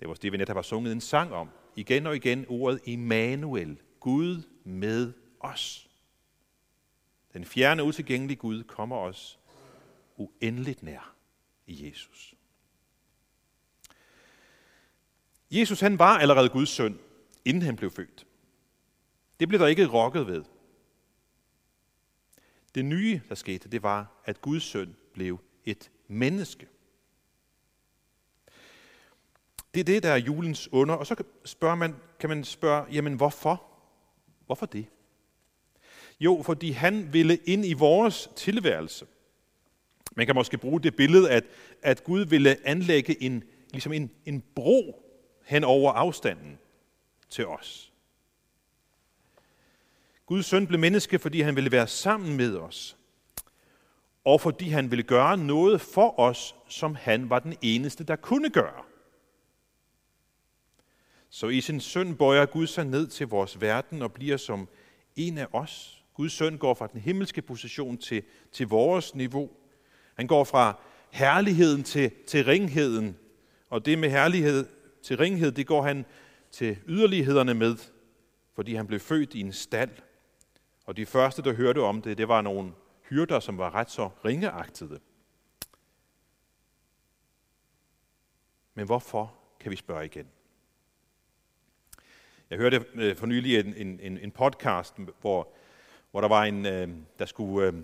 Det 0.00 0.08
var 0.08 0.14
det, 0.14 0.32
vi 0.32 0.36
netop 0.36 0.56
har 0.56 0.62
sunget 0.62 0.92
en 0.92 1.00
sang 1.00 1.32
om. 1.32 1.50
Igen 1.76 2.06
og 2.06 2.16
igen 2.16 2.46
ordet 2.48 2.80
Immanuel, 2.84 3.80
Gud 4.00 4.42
med 4.64 5.12
os. 5.40 5.90
Den 7.32 7.44
fjerne, 7.44 7.84
utilgængelige 7.84 8.38
Gud 8.38 8.62
kommer 8.62 8.96
os 8.96 9.38
uendeligt 10.16 10.82
nær 10.82 11.14
i 11.66 11.86
Jesus. 11.88 12.34
Jesus 15.50 15.80
han 15.80 15.98
var 15.98 16.18
allerede 16.18 16.48
Guds 16.48 16.68
søn, 16.68 16.98
inden 17.44 17.62
han 17.62 17.76
blev 17.76 17.90
født. 17.90 18.26
Det 19.40 19.48
blev 19.48 19.60
der 19.60 19.66
ikke 19.66 19.86
rokket 19.86 20.26
ved. 20.26 20.44
Det 22.74 22.84
nye, 22.84 23.20
der 23.28 23.34
skete, 23.34 23.68
det 23.68 23.82
var, 23.82 24.22
at 24.24 24.40
Guds 24.40 24.62
søn 24.62 24.96
blev 25.14 25.40
et 25.64 25.90
menneske. 26.08 26.68
Det 29.74 29.80
er 29.80 29.84
det, 29.84 30.02
der 30.02 30.10
er 30.10 30.16
julens 30.16 30.72
under. 30.72 30.94
Og 30.94 31.06
så 31.06 31.24
spørger 31.44 31.74
man, 31.74 31.94
kan 32.20 32.28
man 32.28 32.44
spørge, 32.44 32.86
jamen 32.92 33.14
hvorfor? 33.14 33.62
Hvorfor 34.46 34.66
det? 34.66 34.86
Jo, 36.20 36.42
fordi 36.44 36.70
han 36.70 37.12
ville 37.12 37.36
ind 37.36 37.66
i 37.66 37.72
vores 37.72 38.30
tilværelse. 38.36 39.06
Man 40.16 40.26
kan 40.26 40.34
måske 40.34 40.58
bruge 40.58 40.80
det 40.80 40.96
billede, 40.96 41.30
at, 41.30 41.44
at 41.82 42.04
Gud 42.04 42.24
ville 42.24 42.66
anlægge 42.66 43.22
en, 43.22 43.44
ligesom 43.70 43.92
en, 43.92 44.10
en 44.24 44.44
bro 44.54 45.02
hen 45.44 45.64
over 45.64 45.92
afstanden 45.92 46.58
til 47.30 47.46
os. 47.46 47.92
Guds 50.26 50.46
søn 50.46 50.66
blev 50.66 50.80
menneske, 50.80 51.18
fordi 51.18 51.40
han 51.40 51.56
ville 51.56 51.72
være 51.72 51.86
sammen 51.86 52.36
med 52.36 52.56
os, 52.56 52.96
og 54.24 54.40
fordi 54.40 54.68
han 54.68 54.90
ville 54.90 55.02
gøre 55.02 55.36
noget 55.36 55.80
for 55.80 56.20
os, 56.20 56.54
som 56.68 56.94
han 56.94 57.30
var 57.30 57.38
den 57.38 57.56
eneste, 57.62 58.04
der 58.04 58.16
kunne 58.16 58.50
gøre. 58.50 58.82
Så 61.30 61.48
i 61.48 61.60
sin 61.60 61.80
søn 61.80 62.16
bøjer 62.16 62.46
Gud 62.46 62.66
sig 62.66 62.84
ned 62.84 63.06
til 63.06 63.26
vores 63.26 63.60
verden 63.60 64.02
og 64.02 64.12
bliver 64.12 64.36
som 64.36 64.68
en 65.16 65.38
af 65.38 65.46
os. 65.52 66.04
Guds 66.14 66.32
søn 66.32 66.58
går 66.58 66.74
fra 66.74 66.86
den 66.86 67.00
himmelske 67.00 67.42
position 67.42 67.98
til, 67.98 68.22
til 68.52 68.66
vores 68.68 69.14
niveau. 69.14 69.50
Han 70.16 70.26
går 70.26 70.44
fra 70.44 70.78
herligheden 71.10 71.82
til, 71.82 72.10
til 72.26 72.44
ringheden. 72.44 73.16
Og 73.70 73.86
det 73.86 73.98
med 73.98 74.10
herlighed 74.10 74.66
til 75.02 75.16
ringhed, 75.16 75.52
det 75.52 75.66
går 75.66 75.82
han 75.82 76.04
til 76.50 76.78
yderlighederne 76.86 77.54
med, 77.54 77.76
fordi 78.54 78.74
han 78.74 78.86
blev 78.86 79.00
født 79.00 79.34
i 79.34 79.40
en 79.40 79.52
stald. 79.52 79.90
Og 80.86 80.96
de 80.96 81.06
første, 81.06 81.42
der 81.42 81.52
hørte 81.52 81.78
om 81.78 82.02
det, 82.02 82.18
det 82.18 82.28
var 82.28 82.40
nogle 82.40 82.72
hyrder, 83.08 83.40
som 83.40 83.58
var 83.58 83.74
ret 83.74 83.90
så 83.90 84.10
ringeagtede. 84.24 85.00
Men 88.74 88.86
hvorfor, 88.86 89.34
kan 89.60 89.70
vi 89.70 89.76
spørge 89.76 90.04
igen. 90.04 90.26
Jeg 92.50 92.58
hørte 92.58 92.84
øh, 92.94 93.16
for 93.16 93.26
nylig 93.26 93.58
en, 93.58 94.00
en, 94.00 94.18
en 94.18 94.30
podcast, 94.30 94.94
hvor, 95.20 95.48
hvor 96.10 96.20
der 96.20 96.28
var 96.28 96.44
en, 96.44 96.66
øh, 96.66 96.88
der 97.18 97.26
skulle 97.26 97.68
øh, 97.68 97.74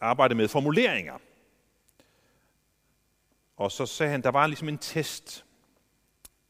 arbejde 0.00 0.34
med 0.34 0.48
formuleringer. 0.48 1.18
Og 3.56 3.72
så 3.72 3.86
sagde 3.86 4.12
han, 4.12 4.22
der 4.22 4.30
var 4.30 4.46
ligesom 4.46 4.68
en 4.68 4.78
test, 4.78 5.44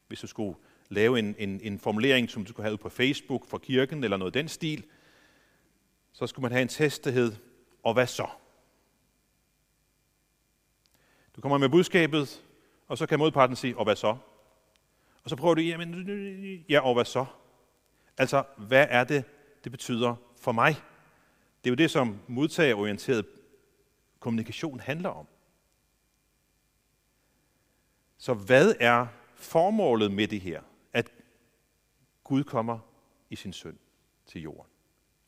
hvis 0.07 0.19
du 0.19 0.27
skulle 0.27 0.57
lave 0.89 1.19
en, 1.19 1.35
en, 1.37 1.61
en 1.61 1.79
formulering, 1.79 2.29
som 2.29 2.45
du 2.45 2.49
skulle 2.49 2.65
have 2.65 2.77
på 2.77 2.89
Facebook 2.89 3.47
for 3.47 3.57
kirken, 3.57 4.03
eller 4.03 4.17
noget 4.17 4.33
den 4.33 4.47
stil, 4.47 4.85
så 6.11 6.27
skulle 6.27 6.43
man 6.43 6.51
have 6.51 6.61
en 6.61 6.67
test, 6.67 7.05
der 7.05 7.11
hed, 7.11 7.35
og 7.87 7.93
hvad 7.93 8.07
så? 8.07 8.27
Du 11.35 11.41
kommer 11.41 11.57
med 11.57 11.69
budskabet, 11.69 12.45
og 12.87 12.97
så 12.97 13.05
kan 13.05 13.19
modparten 13.19 13.55
sige, 13.55 13.77
og 13.77 13.83
hvad 13.83 13.95
så? 13.95 14.17
Og 15.23 15.29
så 15.29 15.35
prøver 15.35 15.55
du, 15.55 15.61
jamen, 15.61 16.65
ja, 16.69 16.79
og 16.79 16.93
hvad 16.93 17.05
så? 17.05 17.25
Altså, 18.17 18.43
hvad 18.57 18.87
er 18.89 19.03
det, 19.03 19.25
det 19.63 19.71
betyder 19.71 20.15
for 20.39 20.51
mig? 20.51 20.75
Det 21.63 21.69
er 21.69 21.71
jo 21.71 21.75
det, 21.75 21.91
som 21.91 22.19
modtagerorienteret 22.27 23.25
kommunikation 24.19 24.79
handler 24.79 25.09
om. 25.09 25.27
Så 28.17 28.33
hvad 28.33 28.75
er 28.79 29.07
formålet 29.35 30.11
med 30.11 30.27
det 30.27 30.41
her? 30.41 30.61
At 30.93 31.11
Gud 32.23 32.43
kommer 32.43 32.79
i 33.29 33.35
sin 33.35 33.53
søn 33.53 33.79
til 34.25 34.41
jorden. 34.41 34.71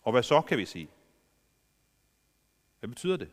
Og 0.01 0.11
hvad 0.11 0.23
så 0.23 0.41
kan 0.41 0.57
vi 0.57 0.65
sige? 0.65 0.89
Hvad 2.79 2.89
betyder 2.89 3.17
det? 3.17 3.29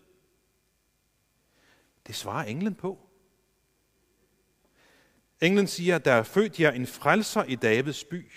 Det 2.06 2.14
svarer 2.14 2.44
englen 2.44 2.74
på. 2.74 3.08
Englen 5.40 5.66
siger, 5.66 5.96
at 5.96 6.04
der 6.04 6.12
er 6.12 6.22
født 6.22 6.60
jer 6.60 6.70
en 6.70 6.86
frelser 6.86 7.44
i 7.44 7.54
Davids 7.54 8.04
by. 8.04 8.32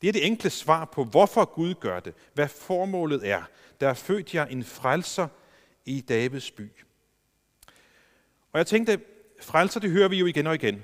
Det 0.00 0.08
er 0.08 0.12
det 0.12 0.26
enkle 0.26 0.50
svar 0.50 0.84
på, 0.84 1.04
hvorfor 1.04 1.44
Gud 1.44 1.74
gør 1.74 2.00
det, 2.00 2.14
hvad 2.34 2.48
formålet 2.48 3.28
er. 3.28 3.42
Der 3.80 3.88
er 3.88 3.94
født 3.94 4.34
jer 4.34 4.46
en 4.46 4.64
frelser 4.64 5.28
i 5.84 6.00
Davids 6.00 6.50
by. 6.50 6.70
Og 8.52 8.58
jeg 8.58 8.66
tænkte, 8.66 9.00
frelser, 9.40 9.80
det 9.80 9.90
hører 9.90 10.08
vi 10.08 10.18
jo 10.18 10.26
igen 10.26 10.46
og 10.46 10.54
igen. 10.54 10.82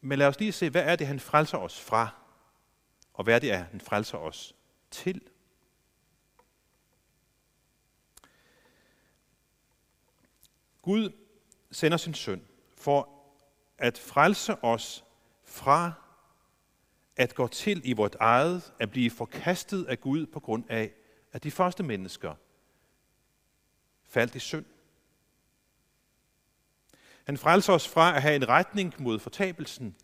Men 0.00 0.18
lad 0.18 0.26
os 0.26 0.38
lige 0.38 0.52
se, 0.52 0.70
hvad 0.70 0.82
er 0.82 0.96
det, 0.96 1.06
han 1.06 1.20
frelser 1.20 1.58
os 1.58 1.80
fra? 1.80 2.08
Og 3.12 3.24
hvad 3.24 3.34
er 3.34 3.38
det, 3.38 3.56
han 3.56 3.80
frelser 3.80 4.18
os 4.18 4.54
til? 4.90 5.20
Gud 10.84 11.10
sender 11.70 11.98
sin 11.98 12.14
søn 12.14 12.42
for 12.76 13.08
at 13.78 13.98
frelse 13.98 14.64
os 14.64 15.04
fra 15.44 15.92
at 17.16 17.34
gå 17.34 17.48
til 17.48 17.80
i 17.84 17.92
vort 17.92 18.16
eget, 18.20 18.72
at 18.78 18.90
blive 18.90 19.10
forkastet 19.10 19.84
af 19.84 20.00
Gud 20.00 20.26
på 20.26 20.40
grund 20.40 20.64
af, 20.68 20.92
at 21.32 21.44
de 21.44 21.50
første 21.50 21.82
mennesker 21.82 22.34
faldt 24.04 24.34
i 24.34 24.38
synd. 24.38 24.64
Han 27.24 27.38
frelser 27.38 27.72
os 27.72 27.88
fra 27.88 28.16
at 28.16 28.22
have 28.22 28.36
en 28.36 28.48
retning 28.48 28.94
mod 28.98 29.18
fortabelsen, 29.18 29.96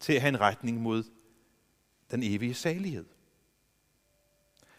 til 0.00 0.12
at 0.12 0.20
have 0.20 0.28
en 0.28 0.40
retning 0.40 0.80
mod 0.80 1.04
den 2.10 2.22
evige 2.22 2.54
salighed. 2.54 3.06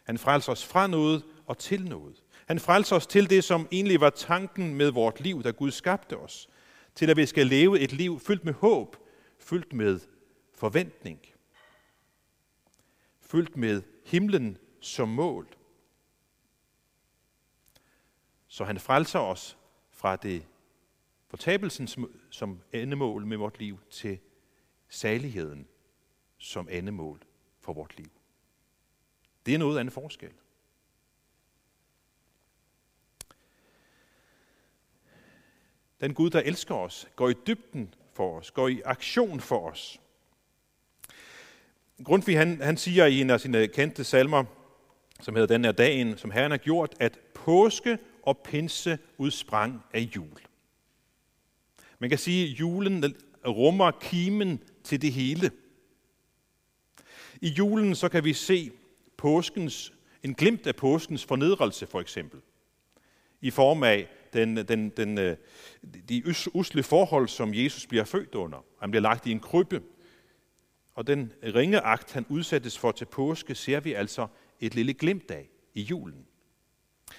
Han 0.04 0.18
frelser 0.18 0.52
os 0.52 0.66
fra 0.66 0.88
noget 0.88 1.24
og 1.46 1.58
til 1.58 1.90
noget. 1.90 2.24
Han 2.50 2.60
frelser 2.60 2.96
os 2.96 3.08
til 3.08 3.30
det, 3.30 3.44
som 3.44 3.68
egentlig 3.72 4.02
var 4.02 4.10
tanken 4.10 4.74
med 4.74 4.92
vort 4.92 5.20
liv, 5.20 5.44
da 5.44 5.50
Gud 5.50 5.72
skabte 5.72 6.18
os. 6.18 6.50
Til 6.96 7.10
at 7.10 7.18
vi 7.18 7.26
skal 7.26 7.48
leve 7.48 7.80
et 7.80 7.94
liv 7.94 8.20
fyldt 8.20 8.46
med 8.46 8.54
håb, 8.54 8.96
fyldt 9.40 9.74
med 9.74 10.00
forventning. 10.54 11.20
Fyldt 13.20 13.58
med 13.58 13.82
himlen 14.06 14.58
som 14.82 15.10
mål. 15.10 15.48
Så 18.48 18.64
han 18.64 18.80
frelser 18.80 19.20
os 19.20 19.58
fra 19.92 20.16
det 20.16 20.46
fortabelsen 21.28 21.88
som 22.30 22.62
endemål 22.74 23.26
med 23.26 23.38
vort 23.38 23.60
liv 23.60 23.80
til 23.90 24.20
saligheden 24.88 25.68
som 26.38 26.70
endemål 26.72 27.22
for 27.60 27.74
vort 27.74 27.98
liv. 27.98 28.12
Det 29.46 29.54
er 29.54 29.58
noget 29.58 29.78
af 29.78 29.82
en 29.82 29.92
forskel. 29.92 30.32
Den 36.02 36.14
Gud, 36.14 36.30
der 36.30 36.40
elsker 36.40 36.76
os, 36.76 37.08
går 37.16 37.30
i 37.30 37.34
dybden 37.48 37.94
for 38.14 38.40
os, 38.40 38.52
går 38.52 38.68
i 38.68 38.82
aktion 38.86 39.40
for 39.40 39.70
os. 39.70 40.00
Grundtvig 42.04 42.38
han, 42.38 42.62
han 42.62 42.78
siger 42.78 43.06
i 43.06 43.22
en 43.22 43.30
af 43.30 43.40
sine 43.40 43.68
kendte 43.68 44.04
salmer, 44.04 44.44
som 45.22 45.36
hedder 45.36 45.48
Den 45.58 45.66
er 45.66 45.72
dagen, 45.72 46.18
som 46.18 46.32
Herren 46.32 46.52
har 46.52 46.58
gjort, 46.58 46.96
at 47.00 47.20
påske 47.34 47.98
og 48.24 48.38
pinse 48.38 48.98
udsprang 49.18 49.84
af 49.94 50.00
jul. 50.16 50.40
Man 52.00 52.10
kan 52.10 52.20
sige, 52.20 52.44
at 52.44 52.60
julen 52.60 53.16
rummer 53.48 53.92
kimen 53.92 54.64
til 54.84 55.02
det 55.02 55.14
hele. 55.14 55.52
I 57.42 57.48
julen 57.48 57.96
så 57.96 58.10
kan 58.10 58.24
vi 58.24 58.34
se 58.34 58.72
påskens, 59.18 59.94
en 60.24 60.34
glimt 60.34 60.68
af 60.68 60.76
påskens 60.76 61.26
fornedrelse 61.26 61.88
for 61.88 62.02
eksempel, 62.02 62.42
i 63.42 63.52
form 63.52 63.84
af 63.84 64.08
den, 64.34 64.58
den, 64.58 64.90
den, 64.90 65.18
øh, 65.18 65.38
de 66.10 66.24
usle 66.54 66.84
forhold, 66.84 67.28
som 67.28 67.54
Jesus 67.54 67.88
bliver 67.88 68.04
født 68.04 68.36
under. 68.36 68.66
Han 68.80 68.92
bliver 68.92 69.02
lagt 69.02 69.28
i 69.28 69.32
en 69.32 69.40
krybbe, 69.40 69.82
og 70.94 71.08
den 71.08 71.34
ringeagt, 71.44 72.14
han 72.14 72.26
udsættes 72.30 72.78
for 72.78 72.92
til 72.92 73.06
påske, 73.06 73.56
ser 73.56 73.80
vi 73.80 73.94
altså 73.94 74.28
et 74.60 74.76
lille 74.76 74.94
glimt 74.94 75.32
af 75.32 75.50
i 75.74 75.82
julen. 75.82 76.26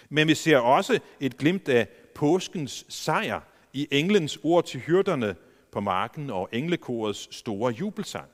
Men 0.08 0.28
vi 0.28 0.34
ser 0.34 0.58
også 0.58 1.00
et 1.20 1.38
glimt 1.38 1.68
af 1.68 1.88
påskens 2.14 2.86
sejr 2.88 3.40
i 3.72 3.88
englens 3.90 4.38
ord 4.42 4.64
til 4.64 4.80
hyrderne 4.80 5.36
på 5.72 5.80
marken 5.80 6.30
og 6.30 6.48
englekorets 6.52 7.36
store 7.36 7.72
jubelsang. 7.72 8.28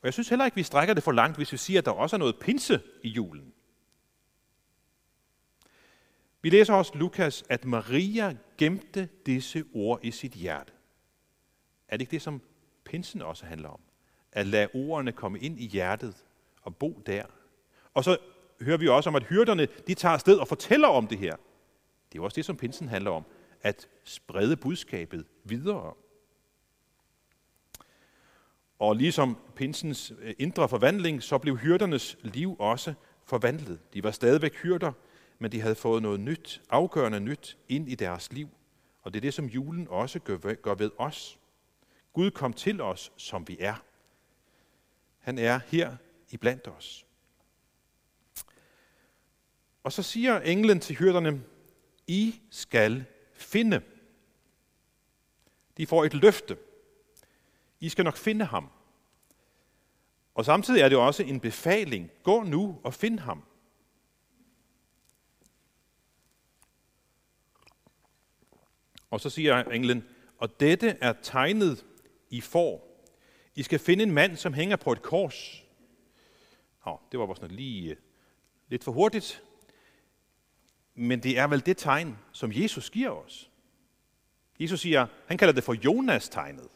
Og 0.00 0.04
jeg 0.04 0.12
synes 0.12 0.28
heller 0.28 0.44
ikke, 0.44 0.54
vi 0.54 0.62
strækker 0.62 0.94
det 0.94 1.02
for 1.02 1.12
langt, 1.12 1.36
hvis 1.36 1.52
vi 1.52 1.56
siger, 1.56 1.78
at 1.78 1.84
der 1.84 1.90
også 1.90 2.16
er 2.16 2.18
noget 2.18 2.36
pinse 2.40 2.80
i 3.02 3.08
julen. 3.08 3.52
Vi 6.48 6.52
læser 6.52 6.74
også 6.74 6.92
Lukas, 6.94 7.44
at 7.48 7.64
Maria 7.64 8.36
gemte 8.58 9.08
disse 9.26 9.64
ord 9.74 10.00
i 10.02 10.10
sit 10.10 10.32
hjerte. 10.32 10.72
Er 11.88 11.96
det 11.96 12.00
ikke 12.00 12.10
det, 12.10 12.22
som 12.22 12.42
pinsen 12.84 13.22
også 13.22 13.46
handler 13.46 13.68
om? 13.68 13.80
At 14.32 14.46
lade 14.46 14.68
ordene 14.74 15.12
komme 15.12 15.38
ind 15.38 15.60
i 15.60 15.66
hjertet 15.66 16.24
og 16.62 16.76
bo 16.76 17.02
der. 17.06 17.24
Og 17.94 18.04
så 18.04 18.16
hører 18.60 18.76
vi 18.76 18.88
også 18.88 19.10
om, 19.10 19.16
at 19.16 19.22
hyrderne 19.22 19.68
de 19.86 19.94
tager 19.94 20.12
afsted 20.12 20.38
og 20.38 20.48
fortæller 20.48 20.88
om 20.88 21.06
det 21.06 21.18
her. 21.18 21.36
Det 22.12 22.18
er 22.18 22.22
også 22.22 22.34
det, 22.34 22.44
som 22.44 22.56
pinsen 22.56 22.88
handler 22.88 23.10
om. 23.10 23.24
At 23.62 23.88
sprede 24.04 24.56
budskabet 24.56 25.26
videre. 25.44 25.94
Og 28.78 28.96
ligesom 28.96 29.38
pinsens 29.56 30.12
øh, 30.20 30.34
indre 30.38 30.68
forvandling, 30.68 31.22
så 31.22 31.38
blev 31.38 31.56
hyrdernes 31.56 32.16
liv 32.22 32.56
også 32.58 32.94
forvandlet. 33.24 33.80
De 33.94 34.02
var 34.02 34.10
stadigvæk 34.10 34.54
hyrder, 34.54 34.92
men 35.38 35.52
de 35.52 35.60
havde 35.60 35.74
fået 35.74 36.02
noget 36.02 36.20
nyt, 36.20 36.62
afgørende 36.70 37.20
nyt, 37.20 37.58
ind 37.68 37.88
i 37.88 37.94
deres 37.94 38.32
liv. 38.32 38.48
Og 39.02 39.12
det 39.12 39.18
er 39.18 39.20
det, 39.20 39.34
som 39.34 39.46
julen 39.46 39.88
også 39.88 40.18
gør 40.62 40.74
ved 40.74 40.90
os. 40.98 41.38
Gud 42.12 42.30
kom 42.30 42.52
til 42.52 42.80
os, 42.80 43.12
som 43.16 43.48
vi 43.48 43.56
er. 43.60 43.84
Han 45.18 45.38
er 45.38 45.60
her 45.66 45.96
i 46.30 46.36
blandt 46.36 46.68
os. 46.68 47.06
Og 49.82 49.92
så 49.92 50.02
siger 50.02 50.40
englen 50.40 50.80
til 50.80 50.96
hyrderne, 50.96 51.42
I 52.06 52.40
skal 52.50 53.04
finde. 53.32 53.82
De 55.76 55.86
får 55.86 56.04
et 56.04 56.14
løfte. 56.14 56.58
I 57.80 57.88
skal 57.88 58.04
nok 58.04 58.16
finde 58.16 58.44
ham. 58.44 58.70
Og 60.34 60.44
samtidig 60.44 60.80
er 60.80 60.88
det 60.88 60.98
også 60.98 61.22
en 61.22 61.40
befaling. 61.40 62.10
Gå 62.22 62.42
nu 62.42 62.80
og 62.84 62.94
find 62.94 63.18
ham. 63.18 63.44
Og 69.10 69.20
så 69.20 69.30
siger 69.30 69.64
englen, 69.64 70.04
og 70.38 70.60
dette 70.60 70.96
er 71.00 71.14
tegnet, 71.22 71.84
I 72.30 72.40
får. 72.40 72.88
I 73.54 73.62
skal 73.62 73.78
finde 73.78 74.02
en 74.02 74.12
mand, 74.12 74.36
som 74.36 74.52
hænger 74.52 74.76
på 74.76 74.92
et 74.92 75.02
kors. 75.02 75.64
Nå, 76.86 77.00
det 77.12 77.20
var 77.20 77.26
bare 77.26 77.36
sådan 77.36 77.56
lige 77.56 77.90
øh, 77.90 77.96
lidt 78.68 78.84
for 78.84 78.92
hurtigt. 78.92 79.42
Men 80.94 81.22
det 81.22 81.38
er 81.38 81.46
vel 81.46 81.66
det 81.66 81.76
tegn, 81.76 82.18
som 82.32 82.52
Jesus 82.54 82.90
giver 82.90 83.10
os. 83.10 83.50
Jesus 84.60 84.80
siger, 84.80 85.06
han 85.26 85.38
kalder 85.38 85.54
det 85.54 85.64
for 85.64 85.74
Jonas-tegnet. 85.74 86.68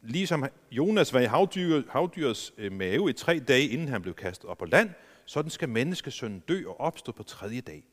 Ligesom 0.00 0.44
Jonas 0.70 1.12
var 1.12 1.20
i 1.20 1.24
havdyr, 1.24 1.82
havdyrets 1.90 2.52
øh, 2.56 2.72
mave 2.72 3.10
i 3.10 3.12
tre 3.12 3.38
dage, 3.38 3.68
inden 3.68 3.88
han 3.88 4.02
blev 4.02 4.14
kastet 4.14 4.50
op 4.50 4.58
på 4.58 4.64
land, 4.64 4.90
sådan 5.24 5.50
skal 5.50 5.68
menneskesønnen 5.68 6.40
dø 6.40 6.66
og 6.66 6.80
opstå 6.80 7.12
på 7.12 7.22
tredje 7.22 7.60
dag. 7.60 7.84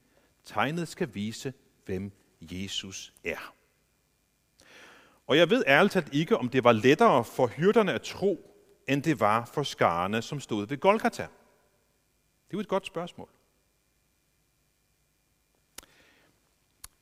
Tegnet 0.45 0.87
skal 0.87 1.13
vise, 1.13 1.53
hvem 1.85 2.11
Jesus 2.41 3.13
er. 3.23 3.53
Og 5.27 5.37
jeg 5.37 5.49
ved 5.49 5.63
ærligt 5.67 5.93
talt 5.93 6.13
ikke, 6.13 6.37
om 6.37 6.49
det 6.49 6.63
var 6.63 6.71
lettere 6.71 7.25
for 7.25 7.47
hyrderne 7.47 7.93
at 7.93 8.01
tro, 8.01 8.55
end 8.87 9.03
det 9.03 9.19
var 9.19 9.45
for 9.45 9.63
skarne, 9.63 10.21
som 10.21 10.39
stod 10.39 10.67
ved 10.67 10.77
Golgata. 10.77 11.23
Det 11.23 12.53
er 12.53 12.57
jo 12.57 12.59
et 12.59 12.67
godt 12.67 12.85
spørgsmål. 12.85 13.29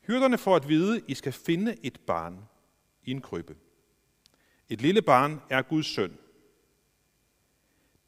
Hyrderne 0.00 0.38
får 0.38 0.56
at 0.56 0.68
vide, 0.68 0.96
at 0.96 1.02
I 1.08 1.14
skal 1.14 1.32
finde 1.32 1.76
et 1.82 2.00
barn 2.06 2.48
i 3.04 3.10
en 3.10 3.20
krybbe. 3.20 3.56
Et 4.68 4.80
lille 4.80 5.02
barn 5.02 5.40
er 5.50 5.62
Guds 5.62 5.86
søn. 5.86 6.18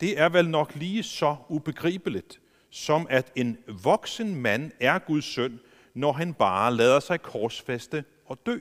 Det 0.00 0.18
er 0.18 0.28
vel 0.28 0.48
nok 0.48 0.74
lige 0.74 1.02
så 1.02 1.36
ubegribeligt, 1.48 2.40
som 2.70 3.06
at 3.10 3.32
en 3.36 3.58
voksen 3.68 4.34
mand 4.34 4.72
er 4.80 4.98
Guds 4.98 5.24
søn, 5.24 5.60
når 5.94 6.12
han 6.12 6.34
bare 6.34 6.74
lader 6.74 7.00
sig 7.00 7.22
korsfeste 7.22 8.04
og 8.24 8.46
dø. 8.46 8.58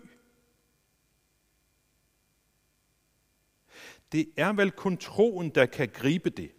Det 4.11 4.29
er 4.37 4.53
vel 4.53 4.71
kun 4.71 4.97
troen, 4.97 5.49
der 5.49 5.65
kan 5.65 5.89
gribe 5.93 6.29
det. 6.29 6.51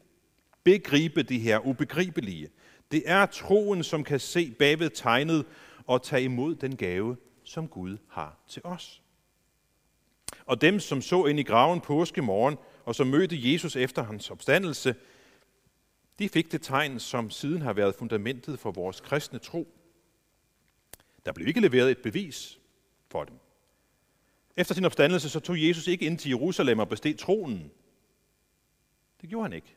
Begribe 0.64 1.22
det 1.22 1.40
her 1.40 1.66
ubegribelige. 1.66 2.50
Det 2.90 3.02
er 3.06 3.26
troen, 3.26 3.84
som 3.84 4.04
kan 4.04 4.20
se 4.20 4.50
bagved 4.58 4.90
tegnet 4.90 5.46
og 5.86 6.02
tage 6.02 6.24
imod 6.24 6.54
den 6.54 6.76
gave, 6.76 7.16
som 7.44 7.68
Gud 7.68 7.98
har 8.08 8.38
til 8.48 8.62
os. 8.64 9.02
Og 10.46 10.60
dem, 10.60 10.80
som 10.80 11.02
så 11.02 11.24
ind 11.24 11.40
i 11.40 11.42
graven 11.42 11.80
påske 11.80 12.22
morgen, 12.22 12.56
og 12.84 12.94
som 12.94 13.06
mødte 13.06 13.52
Jesus 13.52 13.76
efter 13.76 14.02
hans 14.02 14.30
opstandelse, 14.30 14.94
de 16.18 16.28
fik 16.28 16.52
det 16.52 16.62
tegn, 16.62 17.00
som 17.00 17.30
siden 17.30 17.62
har 17.62 17.72
været 17.72 17.94
fundamentet 17.94 18.58
for 18.58 18.70
vores 18.70 19.00
kristne 19.00 19.38
tro. 19.38 19.81
Der 21.26 21.32
blev 21.32 21.48
ikke 21.48 21.60
leveret 21.60 21.90
et 21.90 22.02
bevis 22.02 22.60
for 23.08 23.24
dem. 23.24 23.38
Efter 24.56 24.74
sin 24.74 24.84
opstandelse 24.84 25.28
så 25.28 25.40
tog 25.40 25.62
Jesus 25.62 25.86
ikke 25.86 26.06
ind 26.06 26.18
til 26.18 26.28
Jerusalem 26.28 26.78
og 26.78 26.88
besteg 26.88 27.18
tronen. 27.18 27.72
Det 29.20 29.28
gjorde 29.28 29.44
han 29.44 29.52
ikke. 29.52 29.76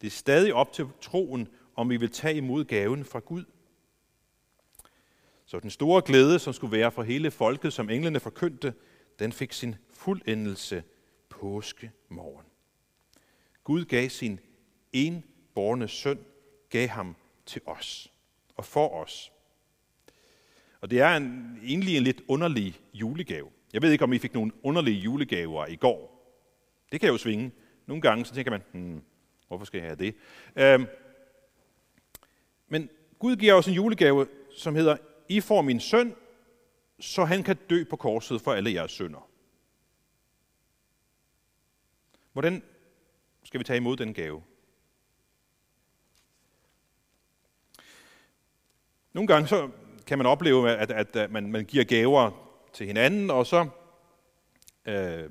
Det 0.00 0.06
er 0.06 0.10
stadig 0.10 0.54
op 0.54 0.72
til 0.72 0.86
troen, 1.00 1.48
om 1.74 1.90
vi 1.90 1.96
vil 1.96 2.10
tage 2.10 2.36
imod 2.36 2.64
gaven 2.64 3.04
fra 3.04 3.18
Gud. 3.18 3.44
Så 5.46 5.60
den 5.60 5.70
store 5.70 6.02
glæde, 6.02 6.38
som 6.38 6.52
skulle 6.52 6.76
være 6.76 6.92
for 6.92 7.02
hele 7.02 7.30
folket, 7.30 7.72
som 7.72 7.90
englene 7.90 8.20
forkyndte, 8.20 8.74
den 9.18 9.32
fik 9.32 9.52
sin 9.52 9.76
fuldendelse 9.92 10.84
påske 11.28 11.92
morgen. 12.08 12.46
Gud 13.64 13.84
gav 13.84 14.08
sin 14.08 14.40
enborne 14.92 15.88
søn, 15.88 16.24
gav 16.70 16.88
ham 16.88 17.16
til 17.46 17.62
os 17.66 18.12
og 18.56 18.64
for 18.64 18.88
os. 18.88 19.32
Og 20.82 20.90
det 20.90 21.00
er 21.00 21.16
en, 21.16 21.58
egentlig 21.64 21.96
en 21.96 22.02
lidt 22.02 22.22
underlig 22.28 22.80
julegave. 22.94 23.50
Jeg 23.72 23.82
ved 23.82 23.92
ikke, 23.92 24.04
om 24.04 24.12
I 24.12 24.18
fik 24.18 24.34
nogle 24.34 24.52
underlige 24.62 24.98
julegaver 24.98 25.66
i 25.66 25.76
går. 25.76 26.12
Det 26.92 27.00
kan 27.00 27.08
jo 27.08 27.18
svinge. 27.18 27.52
Nogle 27.86 28.02
gange 28.02 28.24
så 28.24 28.34
tænker 28.34 28.50
man, 28.50 28.62
hmm, 28.72 29.02
hvorfor 29.48 29.64
skal 29.64 29.78
jeg 29.78 29.86
have 29.86 29.96
det? 29.96 30.14
Øhm, 30.56 30.86
men 32.68 32.90
Gud 33.18 33.36
giver 33.36 33.54
os 33.54 33.68
en 33.68 33.74
julegave, 33.74 34.26
som 34.56 34.74
hedder, 34.74 34.96
I 35.28 35.40
får 35.40 35.62
min 35.62 35.80
søn, 35.80 36.14
så 37.00 37.24
han 37.24 37.42
kan 37.42 37.56
dø 37.70 37.84
på 37.84 37.96
korset 37.96 38.40
for 38.40 38.52
alle 38.52 38.72
jeres 38.72 38.92
sønder. 38.92 39.28
Hvordan 42.32 42.62
skal 43.44 43.58
vi 43.58 43.64
tage 43.64 43.76
imod 43.76 43.96
den 43.96 44.14
gave? 44.14 44.42
Nogle 49.12 49.26
gange 49.26 49.48
så 49.48 49.70
kan 50.12 50.18
man 50.18 50.26
opleve, 50.26 50.70
at, 50.70 50.90
at, 50.90 51.16
at 51.16 51.30
man, 51.30 51.52
man 51.52 51.64
giver 51.64 51.84
gaver 51.84 52.30
til 52.72 52.86
hinanden, 52.86 53.30
og 53.30 53.46
så 53.46 53.68
øh, 54.84 55.30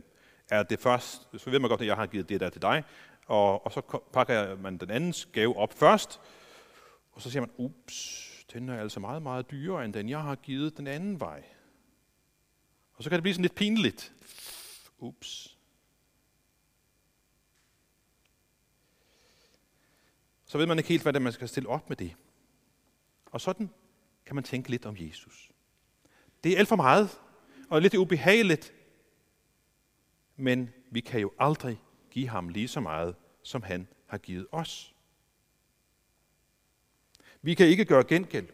er 0.50 0.64
det 0.64 0.80
først, 0.80 1.28
så 1.38 1.50
ved 1.50 1.60
man 1.60 1.70
godt, 1.70 1.82
at 1.82 1.88
jeg 1.88 1.96
har 1.96 2.06
givet 2.06 2.30
det 2.30 2.40
der 2.40 2.50
til 2.50 2.62
dig, 2.62 2.84
og, 3.28 3.66
og 3.66 3.72
så 3.72 3.82
pakker 4.14 4.58
man 4.58 4.78
den 4.78 4.92
andens 4.92 5.26
gave 5.34 5.58
op 5.58 5.74
først, 5.74 6.20
og 7.12 7.22
så 7.22 7.32
siger 7.32 7.42
man, 7.42 7.50
ups, 7.58 8.46
den 8.54 8.70
er 8.70 8.82
altså 8.82 9.00
meget, 9.00 9.22
meget 9.22 9.52
dyrere, 9.52 9.86
end 9.86 9.94
den 9.94 10.10
jeg 10.10 10.22
har 10.22 10.36
givet 10.36 10.78
den 10.78 10.88
anden 10.88 11.20
vej. 11.20 11.44
Og 12.94 13.04
så 13.04 13.10
kan 13.10 13.18
det 13.18 13.24
blive 13.24 13.34
sådan 13.34 13.44
lidt 13.44 13.56
pinligt. 13.56 14.14
Ups. 15.00 15.58
Så 20.46 20.58
ved 20.58 20.66
man 20.66 20.78
ikke 20.78 20.90
helt, 20.90 21.04
hvad 21.04 21.14
det 21.14 21.20
er, 21.20 21.24
man 21.24 21.34
skal 21.34 21.48
stille 21.48 21.70
op 21.70 21.90
med 21.90 21.98
det. 21.98 22.16
Og 23.26 23.42
sådan 23.42 23.70
kan 24.32 24.36
man 24.36 24.44
tænke 24.44 24.70
lidt 24.70 24.86
om 24.86 24.96
Jesus. 25.00 25.52
Det 26.44 26.54
er 26.54 26.58
alt 26.58 26.68
for 26.68 26.76
meget, 26.76 27.20
og 27.70 27.82
lidt 27.82 27.96
ubehageligt, 27.96 28.74
men 30.36 30.70
vi 30.92 31.02
kan 31.02 31.20
jo 31.20 31.32
aldrig 31.40 31.82
give 32.12 32.28
ham 32.28 32.50
lige 32.50 32.68
så 32.68 32.80
meget, 32.80 33.16
som 33.44 33.64
han 33.64 33.88
har 34.08 34.18
givet 34.18 34.48
os. 34.52 34.96
Vi 37.42 37.54
kan 37.54 37.68
ikke 37.68 37.86
gøre 37.86 38.04
gengæld. 38.04 38.48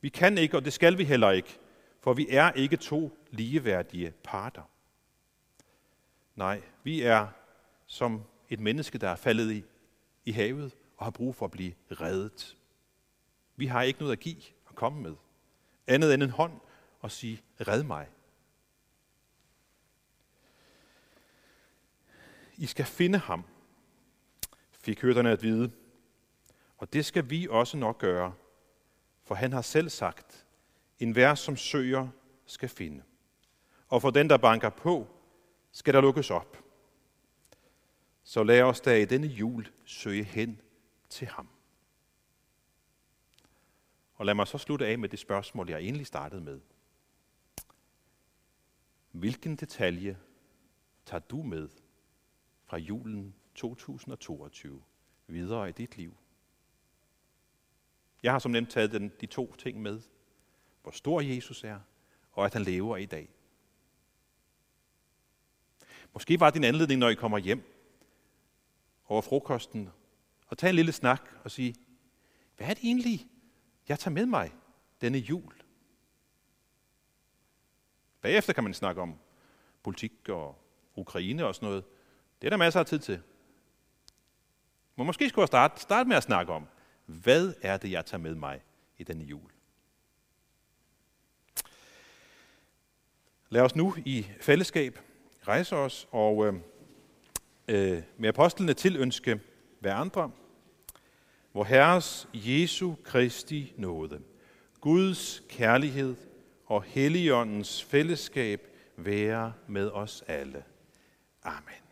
Vi 0.00 0.08
kan 0.08 0.38
ikke, 0.38 0.56
og 0.56 0.64
det 0.64 0.72
skal 0.72 0.98
vi 0.98 1.04
heller 1.04 1.30
ikke, 1.30 1.58
for 2.00 2.14
vi 2.14 2.26
er 2.30 2.52
ikke 2.52 2.76
to 2.76 3.18
ligeværdige 3.30 4.12
parter. 4.24 4.70
Nej, 6.36 6.62
vi 6.82 7.02
er 7.02 7.28
som 7.86 8.22
et 8.48 8.60
menneske, 8.60 8.98
der 8.98 9.08
er 9.08 9.16
faldet 9.16 9.52
i, 9.52 9.64
i 10.24 10.32
havet 10.32 10.72
og 10.96 11.06
har 11.06 11.10
brug 11.10 11.34
for 11.34 11.44
at 11.44 11.52
blive 11.52 11.72
reddet. 11.90 12.56
Vi 13.56 13.66
har 13.66 13.82
ikke 13.82 14.00
noget 14.00 14.12
at 14.12 14.20
give 14.20 14.42
at 14.72 14.76
komme 14.76 15.02
med. 15.02 15.14
Andet 15.86 16.14
end 16.14 16.22
en 16.22 16.30
hånd 16.30 16.60
og 17.00 17.10
sige, 17.10 17.42
red 17.60 17.82
mig. 17.82 18.08
I 22.56 22.66
skal 22.66 22.84
finde 22.84 23.18
ham, 23.18 23.44
fik 24.70 25.02
hørterne 25.02 25.30
at 25.30 25.42
vide. 25.42 25.72
Og 26.78 26.92
det 26.92 27.04
skal 27.04 27.30
vi 27.30 27.48
også 27.50 27.76
nok 27.76 27.98
gøre, 27.98 28.34
for 29.24 29.34
han 29.34 29.52
har 29.52 29.62
selv 29.62 29.88
sagt, 29.88 30.46
en 30.98 31.14
vær 31.14 31.34
som 31.34 31.56
søger 31.56 32.08
skal 32.46 32.68
finde. 32.68 33.02
Og 33.88 34.02
for 34.02 34.10
den, 34.10 34.30
der 34.30 34.36
banker 34.36 34.70
på, 34.70 35.08
skal 35.72 35.94
der 35.94 36.00
lukkes 36.00 36.30
op. 36.30 36.58
Så 38.24 38.42
lad 38.42 38.62
os 38.62 38.80
da 38.80 38.96
i 38.96 39.04
denne 39.04 39.26
jul 39.26 39.68
søge 39.84 40.24
hen 40.24 40.60
til 41.08 41.26
ham. 41.26 41.48
Og 44.22 44.26
lad 44.26 44.34
mig 44.34 44.48
så 44.48 44.58
slutte 44.58 44.86
af 44.86 44.98
med 44.98 45.08
det 45.08 45.18
spørgsmål, 45.18 45.70
jeg 45.70 45.80
egentlig 45.80 46.06
startede 46.06 46.40
med. 46.40 46.60
Hvilken 49.10 49.56
detalje 49.56 50.18
tager 51.06 51.20
du 51.20 51.42
med 51.42 51.68
fra 52.64 52.78
julen 52.78 53.34
2022 53.54 54.82
videre 55.26 55.68
i 55.68 55.72
dit 55.72 55.96
liv 55.96 56.16
Jeg 58.22 58.32
har 58.32 58.38
som 58.38 58.50
nemt 58.50 58.70
taget 58.70 58.92
den, 58.92 59.12
de 59.20 59.26
to 59.26 59.54
ting 59.54 59.82
med. 59.82 60.00
Hvor 60.82 60.92
stor 60.92 61.20
Jesus 61.20 61.64
er, 61.64 61.80
og 62.32 62.44
at 62.44 62.52
han 62.52 62.62
lever 62.62 62.96
i 62.96 63.06
dag. 63.06 63.28
Måske 66.12 66.40
var 66.40 66.50
din 66.50 66.64
anledning, 66.64 66.98
når 66.98 67.08
I 67.08 67.14
kommer 67.14 67.38
hjem 67.38 67.62
over 69.08 69.22
frokosten, 69.22 69.88
og 70.46 70.58
tage 70.58 70.68
en 70.70 70.76
lille 70.76 70.92
snak 70.92 71.28
og 71.44 71.50
sige, 71.50 71.74
hvad 72.56 72.66
er 72.66 72.74
det 72.74 72.84
egentlig, 72.84 73.31
jeg 73.88 73.98
tager 73.98 74.14
med 74.14 74.26
mig 74.26 74.52
denne 75.00 75.18
jul? 75.18 75.52
Bagefter 78.20 78.52
kan 78.52 78.64
man 78.64 78.74
snakke 78.74 79.02
om 79.02 79.18
politik 79.82 80.28
og 80.28 80.58
Ukraine 80.96 81.46
og 81.46 81.54
sådan 81.54 81.68
noget. 81.68 81.84
Det 82.40 82.46
er 82.46 82.50
der 82.50 82.56
masser 82.56 82.80
af 82.80 82.86
tid 82.86 82.98
til. 82.98 83.22
Men 84.96 85.06
måske 85.06 85.28
skulle 85.28 85.42
jeg 85.42 85.48
starte, 85.48 85.80
starte 85.80 86.08
med 86.08 86.16
at 86.16 86.22
snakke 86.22 86.52
om, 86.52 86.66
hvad 87.06 87.54
er 87.62 87.76
det, 87.76 87.90
jeg 87.90 88.06
tager 88.06 88.22
med 88.22 88.34
mig 88.34 88.62
i 88.98 89.04
denne 89.04 89.24
jul? 89.24 89.50
Lad 93.48 93.62
os 93.62 93.76
nu 93.76 93.94
i 94.04 94.26
fællesskab 94.40 94.98
rejse 95.48 95.76
os 95.76 96.08
og 96.10 96.46
øh, 96.46 96.54
øh 97.68 98.02
med 98.16 98.28
apostlene 98.28 98.74
tilønske 98.74 99.40
hverandre 99.80 100.30
andre, 101.52 101.54
hvor 101.54 101.64
Herres 101.64 102.28
Jesu 102.34 102.94
Kristi 103.04 103.72
nåde, 103.76 104.20
Guds 104.80 105.42
kærlighed 105.48 106.16
og 106.66 106.82
Helligåndens 106.82 107.84
fællesskab 107.84 108.60
være 108.96 109.52
med 109.68 109.90
os 109.90 110.24
alle. 110.28 110.62
Amen. 111.44 111.82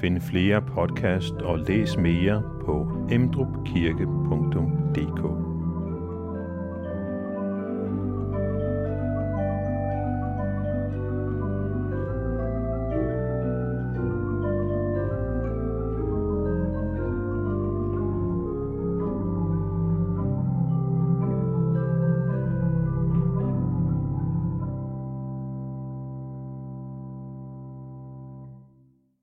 Find 0.00 0.20
flere 0.20 0.62
podcast 0.62 1.34
og 1.34 1.58
læs 1.58 1.96
mere 1.96 2.42
på 2.64 3.06
emdrupkirke.dk 3.10 5.51